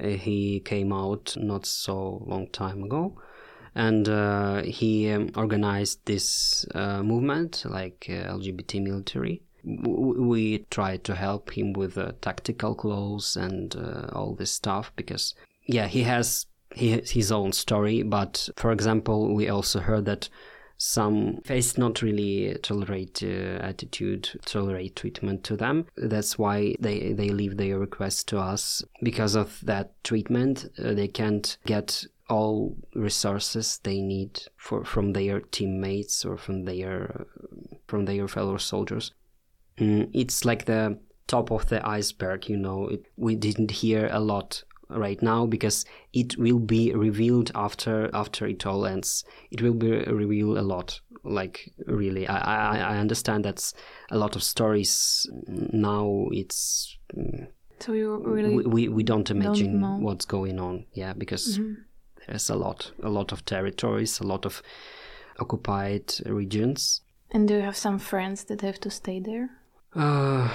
Uh, 0.01 0.09
he 0.09 0.61
came 0.61 0.93
out 0.93 1.37
not 1.39 1.67
so 1.67 2.23
long 2.27 2.49
time 2.49 2.83
ago. 2.83 3.21
And 3.75 4.09
uh, 4.09 4.63
he 4.63 5.11
um, 5.11 5.31
organized 5.37 6.01
this 6.05 6.67
uh, 6.75 7.03
movement, 7.03 7.65
like 7.65 8.07
uh, 8.09 8.35
LGBT 8.35 8.83
military. 8.83 9.43
W- 9.65 10.23
we 10.23 10.67
tried 10.71 11.05
to 11.05 11.15
help 11.15 11.57
him 11.57 11.73
with 11.75 11.97
uh, 11.97 12.13
tactical 12.21 12.75
clothes 12.75 13.37
and 13.37 13.77
all 14.13 14.35
this 14.35 14.51
stuff 14.51 14.91
because, 14.97 15.35
yeah, 15.67 15.87
he 15.87 16.03
has 16.03 16.47
his 16.75 17.33
own 17.33 17.53
story. 17.53 18.03
But 18.03 18.49
for 18.57 18.73
example, 18.73 19.35
we 19.35 19.49
also 19.49 19.81
heard 19.81 20.05
that 20.07 20.29
some 20.81 21.43
face 21.45 21.77
not 21.77 22.01
really 22.01 22.57
tolerate 22.63 23.23
uh, 23.23 23.59
attitude, 23.61 24.31
tolerate 24.47 24.97
treatment 24.97 25.45
to 25.45 25.57
them. 25.57 25.87
That's 25.97 26.39
why 26.39 26.75
they, 26.81 27.13
they 27.13 27.29
leave 27.29 27.59
their 27.59 27.79
request 27.79 28.29
to 28.29 28.39
us. 28.39 28.83
Because 29.03 29.35
of 29.35 29.61
that 29.65 30.03
treatment, 30.05 30.71
uh, 30.83 30.95
they 30.95 31.09
can't 31.09 31.59
get 31.67 32.07
all 32.31 32.77
resources 32.95 33.81
they 33.83 34.01
need 34.01 34.41
for 34.57 34.85
from 34.85 35.13
their 35.13 35.41
teammates 35.41 36.25
or 36.25 36.39
from 36.39 36.65
their 36.65 37.27
from 37.87 38.07
their 38.07 38.27
fellow 38.29 38.57
soldiers. 38.57 39.13
Mm, 39.79 40.09
it's 40.15 40.45
like 40.45 40.65
the 40.65 40.99
top 41.27 41.51
of 41.51 41.69
the 41.69 41.87
iceberg, 41.87 42.49
you 42.49 42.57
know. 42.57 42.89
It, 42.89 43.05
we 43.17 43.35
didn't 43.35 43.71
hear 43.71 44.09
a 44.11 44.21
lot 44.21 44.63
right 44.91 45.21
now 45.23 45.47
because 45.47 45.85
it 46.13 46.37
will 46.39 46.59
be 46.59 46.93
revealed 46.95 47.51
after 47.55 48.11
after 48.15 48.47
it 48.47 48.67
all 48.67 48.87
ends. 48.87 49.25
It 49.51 49.63
will 49.63 49.75
be 49.75 50.03
revealed 50.03 50.59
a 50.59 50.63
lot. 50.63 51.01
Like 51.25 51.73
really, 51.87 52.27
I 52.27 52.39
I, 52.39 52.79
I 52.79 52.99
understand 52.99 53.45
that's 53.45 53.75
a 54.11 54.19
lot 54.19 54.37
of 54.37 54.43
stories 54.43 55.27
now. 55.47 56.27
It's 56.33 56.97
so 57.79 57.93
you 57.93 58.23
really 58.25 58.57
we 58.57 58.63
we, 58.65 58.89
we 58.89 59.03
don't 59.03 59.31
imagine 59.31 59.81
don't 59.81 60.03
what's 60.03 60.25
going 60.25 60.59
on. 60.59 60.87
Yeah, 60.93 61.13
because 61.13 61.59
mm-hmm. 61.59 61.75
there's 62.27 62.51
a 62.51 62.57
lot 62.57 62.93
a 63.03 63.09
lot 63.09 63.33
of 63.33 63.45
territories, 63.45 64.21
a 64.21 64.27
lot 64.27 64.47
of 64.47 64.63
occupied 65.39 66.13
regions. 66.27 67.03
And 67.33 67.47
do 67.47 67.55
you 67.55 67.61
have 67.61 67.77
some 67.77 67.99
friends 67.99 68.45
that 68.45 68.61
have 68.63 68.81
to 68.81 68.91
stay 68.91 69.21
there? 69.21 69.51
Uh, 69.95 70.49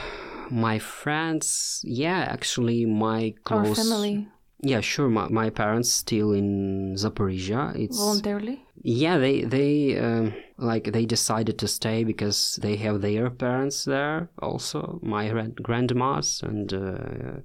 my 0.50 0.80
friends, 0.80 1.82
yeah, 1.84 2.28
actually, 2.30 2.86
my 2.86 3.34
close 3.44 3.68
Our 3.68 3.76
family. 3.76 4.28
Yeah, 4.62 4.82
sure. 4.82 5.10
My, 5.10 5.28
my 5.28 5.50
parents 5.50 5.92
still 5.92 6.32
in 6.32 6.96
Zaporizhia. 6.96 7.76
It's 7.76 7.98
Voluntarily? 7.98 8.66
yeah. 8.82 9.18
They 9.18 9.42
they 9.42 10.00
um, 10.00 10.34
like 10.58 10.92
they 10.92 11.06
decided 11.06 11.60
to 11.60 11.68
stay 11.68 12.04
because 12.04 12.58
they 12.62 12.76
have 12.78 13.02
their 13.02 13.30
parents 13.30 13.86
there 13.86 14.30
also. 14.40 15.00
My 15.04 15.30
grandmas 15.62 16.42
and 16.42 16.74
uh, 16.74 17.42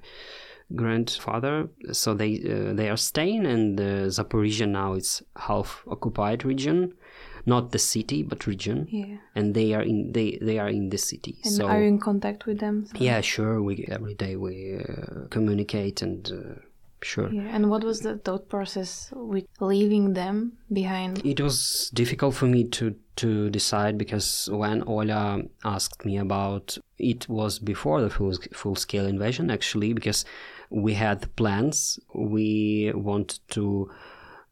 grandfather. 0.75 1.69
So 1.93 2.15
they 2.15 2.37
uh, 2.37 2.75
they 2.75 2.89
are 2.89 2.97
staying, 2.97 3.45
and 3.47 3.79
uh, 3.79 4.09
Zaporizhia 4.09 4.69
now 4.69 4.95
it's 4.95 5.23
half 5.37 5.83
occupied 5.89 6.45
region, 6.45 6.95
not 7.47 7.73
the 7.73 7.79
city 7.79 8.23
but 8.23 8.47
region. 8.47 8.87
Yeah. 8.91 9.17
And 9.35 9.55
they 9.55 9.75
are 9.75 9.83
in 9.83 10.13
they 10.13 10.39
they 10.41 10.59
are 10.59 10.69
in 10.69 10.91
the 10.91 10.99
city. 10.99 11.39
And 11.45 11.53
so 11.53 11.67
are 11.67 11.81
you 11.81 11.89
in 11.89 11.99
contact 11.99 12.47
with 12.47 12.61
them? 12.61 12.87
yeah, 12.95 13.21
sure. 13.21 13.63
We 13.63 13.87
every 13.91 14.15
day 14.15 14.37
we 14.37 14.79
uh, 14.79 15.27
communicate 15.31 16.03
and 16.03 16.31
uh, 16.31 16.61
sure. 17.03 17.33
Yeah. 17.33 17.49
And 17.55 17.71
what 17.71 17.85
was 17.85 18.01
the 18.01 18.19
thought 18.19 18.49
process 18.49 19.11
with 19.15 19.47
leaving 19.61 20.15
them 20.15 20.59
behind? 20.73 21.25
It 21.25 21.41
was 21.41 21.91
difficult 21.95 22.35
for 22.35 22.47
me 22.47 22.65
to 22.65 22.95
to 23.17 23.51
decide 23.51 23.99
because 23.99 24.49
when 24.51 24.83
Ola 24.85 25.43
asked 25.65 26.05
me 26.05 26.17
about 26.19 26.79
it 26.99 27.29
was 27.29 27.59
before 27.59 28.01
the 28.01 28.11
full 28.11 28.35
full 28.53 28.77
scale 28.77 29.07
invasion 29.07 29.51
actually 29.51 29.93
because 29.93 30.25
we 30.71 30.95
had 30.95 31.35
plans. 31.37 31.99
We 32.15 32.93
want 32.95 33.41
to 33.51 33.91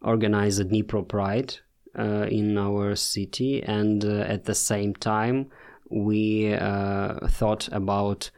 organize 0.03 0.59
a 0.59 0.65
Dnipro 0.65 1.07
Pride 1.07 1.59
in 1.97 2.59
our 2.59 2.95
city, 2.95 3.63
and 3.63 4.05
uh, 4.05 4.21
at 4.21 4.45
the 4.45 4.55
same 4.55 4.95
time 4.95 5.51
we 5.91 6.55
uh, 6.55 7.27
thought 7.29 7.69
about 7.73 8.31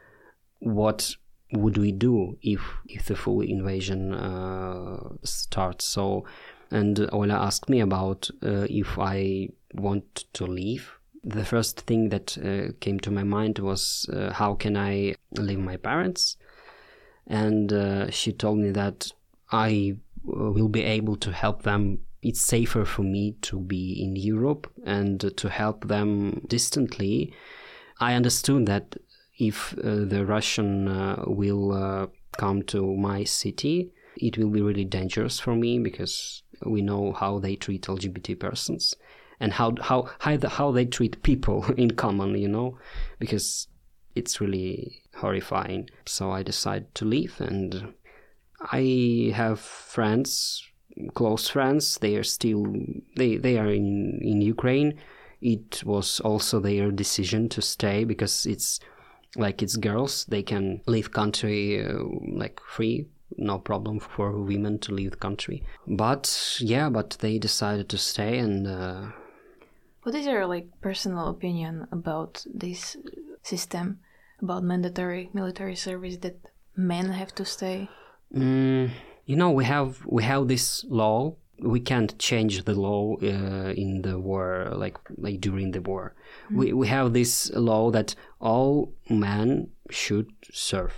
what 0.61 1.17
would 1.53 1.77
we 1.77 1.91
do 1.91 2.39
if 2.43 2.61
if 2.87 3.07
the 3.07 3.17
full 3.17 3.41
invasion 3.41 4.15
uh, 4.15 5.01
starts. 5.25 5.85
So, 5.85 6.25
and 6.71 7.09
Ola 7.13 7.35
asked 7.35 7.69
me 7.69 7.81
about 7.81 8.31
uh, 8.43 8.67
if 8.71 8.99
I 8.99 9.49
want 9.75 10.25
to 10.35 10.47
leave. 10.47 10.93
The 11.23 11.45
first 11.45 11.83
thing 11.83 12.09
that 12.09 12.39
uh, 12.39 12.73
came 12.81 12.99
to 13.01 13.11
my 13.11 13.25
mind 13.25 13.59
was 13.59 14.09
uh, 14.13 14.33
how 14.33 14.55
can 14.55 14.77
I 14.77 15.17
leave 15.37 15.59
my 15.59 15.77
parents, 15.77 16.37
and 17.27 17.73
uh, 17.73 18.11
she 18.11 18.33
told 18.33 18.59
me 18.59 18.71
that 18.71 19.13
I 19.53 19.97
uh, 20.27 20.51
will 20.53 20.69
be 20.69 20.83
able 20.83 21.17
to 21.17 21.33
help 21.33 21.63
them. 21.63 21.99
It's 22.23 22.41
safer 22.41 22.85
for 22.85 23.03
me 23.03 23.37
to 23.43 23.59
be 23.61 24.03
in 24.03 24.17
Europe 24.17 24.71
and 24.85 25.21
to 25.37 25.49
help 25.49 25.89
them 25.89 26.43
distantly. 26.47 27.33
I 27.99 28.15
understood 28.15 28.67
that 28.67 28.97
if 29.39 29.75
uh, 29.79 30.05
the 30.05 30.25
Russian 30.27 30.89
uh, 30.89 31.25
will 31.27 31.73
uh, 31.73 32.07
come 32.37 32.63
to 32.65 32.95
my 32.97 33.25
city, 33.25 33.91
it 34.17 34.37
will 34.37 34.51
be 34.51 34.61
really 34.61 34.85
dangerous 34.85 35.41
for 35.41 35.55
me 35.55 35.79
because 35.79 36.43
we 36.67 36.83
know 36.83 37.13
how 37.13 37.39
they 37.39 37.57
treat 37.57 37.83
LGBT 37.83 38.39
persons 38.39 38.95
and 39.41 39.55
how 39.55 39.75
how 39.81 40.09
how, 40.19 40.37
the, 40.37 40.49
how 40.49 40.71
they 40.71 40.85
treat 40.85 41.23
people 41.23 41.65
in 41.77 41.93
common, 41.93 42.37
you 42.37 42.49
know, 42.49 42.79
because 43.19 43.69
it's 44.15 44.41
really 44.41 45.03
horrifying. 45.17 45.89
So 46.05 46.31
I 46.31 46.43
decided 46.43 46.95
to 46.97 47.05
leave, 47.05 47.41
and 47.41 47.95
I 48.61 49.33
have 49.35 49.61
friends, 49.61 50.63
close 51.15 51.49
friends. 51.49 51.99
They 51.99 52.17
are 52.17 52.25
still 52.25 52.67
they 53.17 53.37
they 53.37 53.59
are 53.59 53.71
in 53.71 54.19
in 54.23 54.41
Ukraine. 54.41 54.95
It 55.41 55.83
was 55.85 56.21
also 56.21 56.61
their 56.61 56.91
decision 56.91 57.49
to 57.51 57.63
stay 57.63 58.05
because 58.05 58.47
it's 58.47 58.81
like 59.37 59.63
it's 59.63 59.77
girls 59.77 60.25
they 60.27 60.43
can 60.43 60.81
leave 60.87 61.13
country 61.13 61.85
uh, 61.85 62.03
like 62.37 62.61
free 62.67 63.07
no 63.37 63.59
problem 63.59 64.01
for 64.01 64.33
women 64.43 64.79
to 64.81 64.93
leave 64.93 65.13
the 65.13 65.17
country 65.17 65.63
but 65.87 66.57
yeah 66.59 66.91
but 66.91 67.17
they 67.21 67.39
decided 67.39 67.89
to 67.89 67.97
stay 67.97 68.39
and 68.39 68.67
uh, 68.67 69.03
What 70.03 70.15
is 70.15 70.27
your 70.27 70.47
like 70.47 70.69
personal 70.81 71.29
opinion 71.29 71.87
about 71.93 72.45
this 72.53 72.97
system, 73.43 74.01
about 74.43 74.65
mandatory 74.65 75.31
military 75.33 75.77
service 75.77 76.17
that 76.19 76.37
men 76.77 77.11
have 77.11 77.33
to 77.37 77.45
stay? 77.45 77.89
mm, 78.35 78.91
you 79.31 79.37
know 79.37 79.53
we 79.53 79.65
have 79.65 80.05
we 80.07 80.25
have 80.25 80.49
this 80.49 80.85
law. 80.89 81.37
We 81.61 81.79
can't 81.79 82.19
change 82.19 82.65
the 82.65 82.75
law 82.75 83.17
uh, 83.23 83.73
in 83.85 84.03
the 84.03 84.19
war 84.19 84.73
like 84.75 84.99
like 85.19 85.41
during 85.41 85.71
the 85.71 85.81
war. 85.81 86.15
We 86.51 86.73
we 86.73 86.89
have 86.89 87.13
this 87.13 87.51
law 87.55 87.93
that 87.93 88.17
all 88.41 88.93
men 89.09 89.69
should 89.89 90.33
serve. 90.53 90.95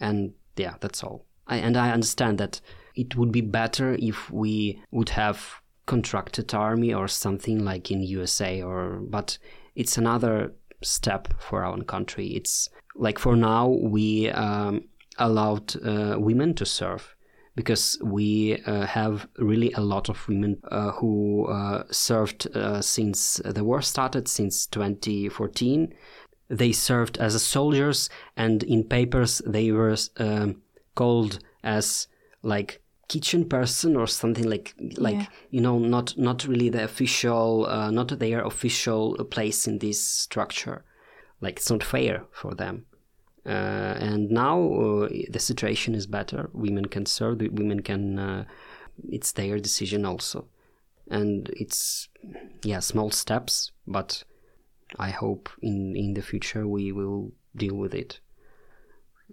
And 0.00 0.32
yeah 0.56 0.74
that's 0.80 1.04
all. 1.04 1.26
I, 1.46 1.56
and 1.66 1.76
i 1.76 1.90
understand 1.90 2.38
that 2.38 2.60
it 2.94 3.16
would 3.16 3.32
be 3.32 3.40
better 3.40 3.96
if 3.98 4.30
we 4.30 4.82
would 4.90 5.10
have 5.10 5.38
contracted 5.86 6.54
army 6.54 6.94
or 6.94 7.08
something 7.08 7.64
like 7.64 7.90
in 7.90 8.02
usa 8.02 8.62
or 8.62 9.00
but 9.16 9.38
it's 9.74 9.98
another 9.98 10.52
step 10.82 11.28
for 11.38 11.64
our 11.64 11.82
country. 11.84 12.26
It's 12.38 12.68
like 12.94 13.18
for 13.18 13.36
now 13.36 13.68
we 13.68 14.30
um, 14.30 14.88
allowed 15.18 15.76
uh, 15.76 16.16
women 16.18 16.54
to 16.54 16.66
serve 16.66 17.14
because 17.56 17.98
we 18.02 18.62
uh, 18.66 18.86
have 18.86 19.26
really 19.38 19.72
a 19.72 19.80
lot 19.80 20.08
of 20.08 20.26
women 20.28 20.62
uh, 20.70 20.92
who 20.92 21.46
uh, 21.46 21.84
served 21.90 22.46
uh, 22.56 22.80
since 22.80 23.40
the 23.44 23.64
war 23.64 23.82
started, 23.82 24.28
since 24.28 24.66
2014. 24.66 25.92
They 26.48 26.72
served 26.72 27.18
as 27.18 27.40
soldiers, 27.42 28.08
and 28.36 28.62
in 28.62 28.84
papers 28.84 29.42
they 29.46 29.70
were 29.72 29.96
um, 30.18 30.62
called 30.94 31.38
as 31.62 32.08
like 32.42 32.80
kitchen 33.08 33.44
person 33.44 33.96
or 33.96 34.06
something 34.06 34.48
like 34.48 34.72
like 34.96 35.16
Yeah. 35.16 35.26
you 35.50 35.60
know 35.60 35.78
not 35.78 36.16
not 36.16 36.46
really 36.46 36.68
the 36.70 36.84
official 36.84 37.66
uh, 37.66 37.90
not 37.90 38.18
their 38.20 38.40
official 38.44 39.16
place 39.24 39.66
in 39.66 39.78
this 39.78 40.00
structure 40.00 40.84
like 41.40 41.56
it's 41.56 41.70
not 41.70 41.82
fair 41.82 42.24
for 42.30 42.54
them 42.54 42.86
uh, 43.46 43.96
and 43.98 44.30
now 44.30 44.60
uh, 44.60 45.08
the 45.30 45.38
situation 45.38 45.94
is 45.94 46.06
better. 46.06 46.50
Women 46.52 46.86
can 46.86 47.06
serve. 47.06 47.40
Women 47.40 47.80
can. 47.80 48.18
Uh, 48.18 48.44
it's 49.08 49.32
their 49.32 49.58
decision 49.58 50.04
also, 50.04 50.46
and 51.10 51.48
it's 51.56 52.08
yeah 52.62 52.80
small 52.80 53.10
steps. 53.10 53.72
But 53.86 54.24
I 54.98 55.10
hope 55.10 55.48
in 55.62 55.96
in 55.96 56.14
the 56.14 56.22
future 56.22 56.68
we 56.68 56.92
will 56.92 57.32
deal 57.56 57.76
with 57.76 57.94
it. 57.94 58.20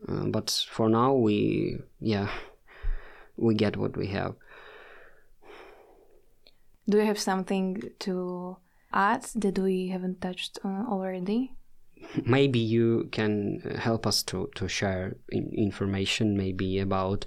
Uh, 0.08 0.26
but 0.26 0.66
for 0.72 0.90
now 0.90 1.14
we 1.14 1.78
yeah 2.00 2.30
we 3.36 3.56
get 3.56 3.76
what 3.76 3.98
we 3.98 4.08
have. 4.08 4.36
Do 6.90 6.98
you 6.98 7.06
have 7.06 7.20
something 7.20 7.84
to 8.00 8.56
add 8.94 9.24
that 9.36 9.60
we 9.60 9.90
haven't 9.90 10.22
touched 10.22 10.60
on 10.64 10.86
already? 10.88 11.57
Maybe 12.26 12.60
you 12.60 13.10
can 13.12 13.60
help 13.80 14.08
us 14.08 14.24
to, 14.24 14.50
to 14.56 14.68
share 14.68 15.16
in, 15.30 15.52
information 15.56 16.38
maybe 16.38 16.80
about 16.80 17.26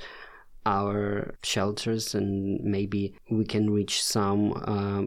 our 0.66 1.35
shelters 1.42 2.14
and 2.14 2.62
maybe 2.62 3.14
we 3.30 3.44
can 3.44 3.70
reach 3.70 4.02
some 4.02 4.52
uh, 4.52 5.02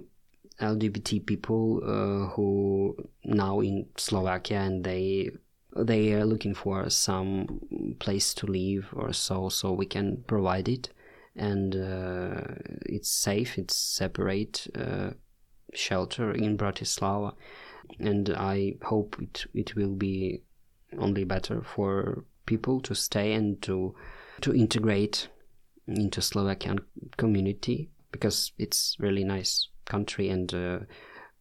LGBT 0.63 1.25
people 1.25 1.81
uh, 1.83 2.29
who 2.33 2.95
now 3.23 3.59
in 3.59 3.85
Slovakia 3.97 4.59
and 4.59 4.83
they 4.83 5.31
they 5.75 6.13
are 6.13 6.25
looking 6.25 6.53
for 6.53 6.87
some 6.89 7.95
place 7.99 8.33
to 8.35 8.45
live 8.45 8.89
or 8.93 9.11
so 9.11 9.49
so 9.49 9.71
we 9.71 9.87
can 9.87 10.23
provide 10.27 10.69
it. 10.69 10.89
And 11.35 11.75
uh, 11.75 12.41
it's 12.85 13.09
safe 13.09 13.57
it's 13.57 13.75
separate 13.75 14.67
uh, 14.75 15.11
shelter 15.73 16.31
in 16.31 16.57
Bratislava 16.57 17.33
and 17.99 18.29
I 18.29 18.75
hope 18.83 19.15
it 19.21 19.45
it 19.53 19.75
will 19.75 19.93
be 19.93 20.41
only 20.97 21.23
better 21.23 21.61
for 21.61 22.25
people 22.45 22.81
to 22.81 22.95
stay 22.95 23.33
and 23.33 23.61
to 23.63 23.95
to 24.41 24.53
integrate 24.53 25.29
into 25.87 26.21
Slovakian 26.21 26.79
community 27.17 27.89
because 28.11 28.51
it's 28.57 28.95
really 28.99 29.23
nice 29.23 29.67
country 29.85 30.29
and 30.29 30.53
uh, 30.53 30.79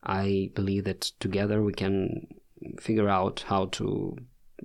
I 0.03 0.51
believe 0.55 0.85
that 0.85 1.13
together 1.21 1.63
we 1.63 1.73
can 1.73 2.27
figure 2.81 3.09
out 3.09 3.45
how 3.47 3.67
to 3.67 4.17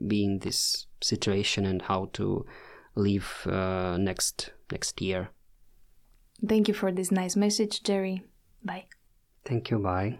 be 0.07 0.23
in 0.23 0.39
this 0.39 0.87
situation 1.01 1.65
and 1.65 1.81
how 1.81 2.09
to 2.13 2.45
live 2.95 3.47
uh, 3.47 3.97
next 3.97 4.51
next 4.71 5.01
year. 5.01 5.29
Thank 6.45 6.67
you 6.67 6.73
for 6.73 6.91
this 6.91 7.11
nice 7.11 7.35
message, 7.35 7.83
Jerry. 7.83 8.23
Bye. 8.63 8.85
Thank 9.45 9.71
you. 9.71 9.79
Bye. 9.79 10.19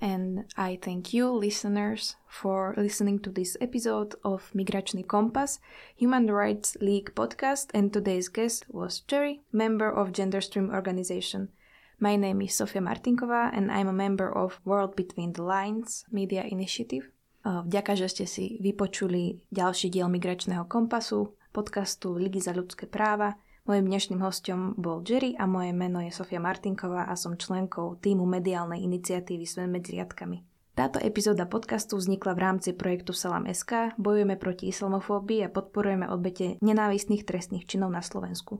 And 0.00 0.48
I 0.56 0.78
thank 0.80 1.12
you, 1.12 1.28
listeners, 1.28 2.16
for 2.26 2.72
listening 2.78 3.20
to 3.20 3.30
this 3.30 3.56
episode 3.60 4.14
of 4.24 4.48
Migračný 4.56 5.04
Kompas, 5.04 5.60
Human 5.96 6.32
Rights 6.32 6.76
League 6.80 7.12
podcast. 7.14 7.68
And 7.76 7.92
today's 7.92 8.32
guest 8.32 8.64
was 8.72 9.04
Jerry, 9.04 9.44
member 9.52 9.92
of 9.92 10.16
Genderstream 10.16 10.72
organization. 10.72 11.52
My 12.00 12.16
name 12.16 12.40
is 12.40 12.56
Sofia 12.56 12.80
Martinková 12.80 13.52
and 13.52 13.68
I'm 13.70 13.88
a 13.88 13.92
member 13.92 14.32
of 14.32 14.56
World 14.64 14.96
Between 14.96 15.36
the 15.36 15.44
Lines 15.44 16.08
Media 16.08 16.48
Initiative. 16.48 17.12
Uh, 17.44 17.60
vďaka, 17.68 17.92
že 17.92 18.08
ste 18.08 18.24
si 18.24 18.56
vypočuli 18.64 19.44
ďalší 19.52 19.92
diel 19.92 20.08
Migračného 20.08 20.64
kompasu, 20.64 21.36
podcastu 21.52 22.16
Ligy 22.16 22.40
za 22.40 22.56
ľudské 22.56 22.88
práva. 22.88 23.36
Mojím 23.70 23.86
dnešným 23.86 24.18
hostom 24.26 24.74
bol 24.74 24.98
Jerry 25.06 25.38
a 25.38 25.46
moje 25.46 25.70
meno 25.70 26.02
je 26.02 26.10
Sofia 26.10 26.42
Martinková 26.42 27.06
a 27.06 27.14
som 27.14 27.38
členkou 27.38 28.02
týmu 28.02 28.26
mediálnej 28.26 28.82
iniciatívy 28.82 29.46
Sven 29.46 29.70
medzi 29.70 29.94
riadkami. 29.94 30.42
Táto 30.74 30.98
epizóda 30.98 31.46
podcastu 31.46 31.94
vznikla 31.94 32.34
v 32.34 32.42
rámci 32.50 32.74
projektu 32.74 33.14
Salam 33.14 33.46
SK, 33.46 33.94
bojujeme 33.94 34.34
proti 34.42 34.74
islamofóbii 34.74 35.46
a 35.46 35.54
podporujeme 35.54 36.10
obete 36.10 36.58
nenávistných 36.58 37.22
trestných 37.22 37.62
činov 37.70 37.94
na 37.94 38.02
Slovensku. 38.02 38.58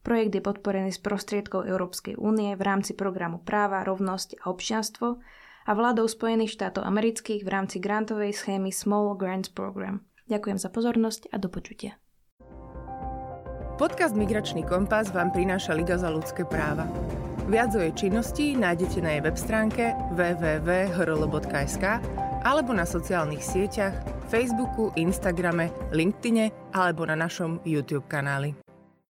Projekt 0.00 0.32
je 0.32 0.40
podporený 0.40 0.88
z 0.88 1.04
prostriedkov 1.04 1.68
Európskej 1.68 2.16
únie 2.16 2.56
v 2.56 2.62
rámci 2.64 2.96
programu 2.96 3.44
Práva, 3.44 3.84
rovnosť 3.84 4.40
a 4.40 4.48
občianstvo 4.48 5.20
a 5.68 5.70
vládou 5.76 6.08
Spojených 6.08 6.56
štátov 6.56 6.80
amerických 6.80 7.44
v 7.44 7.52
rámci 7.52 7.76
grantovej 7.76 8.32
schémy 8.32 8.72
Small 8.72 9.20
Grants 9.20 9.52
Program. 9.52 10.00
Ďakujem 10.32 10.56
za 10.56 10.72
pozornosť 10.72 11.28
a 11.28 11.36
do 11.36 11.52
počutia. 11.52 12.00
Podcast 13.76 14.16
Migračný 14.16 14.64
kompas 14.64 15.12
vám 15.12 15.36
prináša 15.36 15.76
Liga 15.76 16.00
za 16.00 16.08
ľudské 16.08 16.48
práva. 16.48 16.88
Viac 17.44 17.76
o 17.76 17.80
jej 17.84 17.92
činnosti 17.92 18.56
nájdete 18.56 19.04
na 19.04 19.10
jej 19.12 19.20
web 19.20 19.36
stránke 19.36 19.92
www.hrl.sk 20.16 21.84
alebo 22.40 22.72
na 22.72 22.88
sociálnych 22.88 23.44
sieťach 23.44 23.92
Facebooku, 24.32 24.96
Instagrame, 24.96 25.68
LinkedIne 25.92 26.56
alebo 26.72 27.04
na 27.04 27.20
našom 27.20 27.60
YouTube 27.68 28.08
kanáli. 28.08 28.65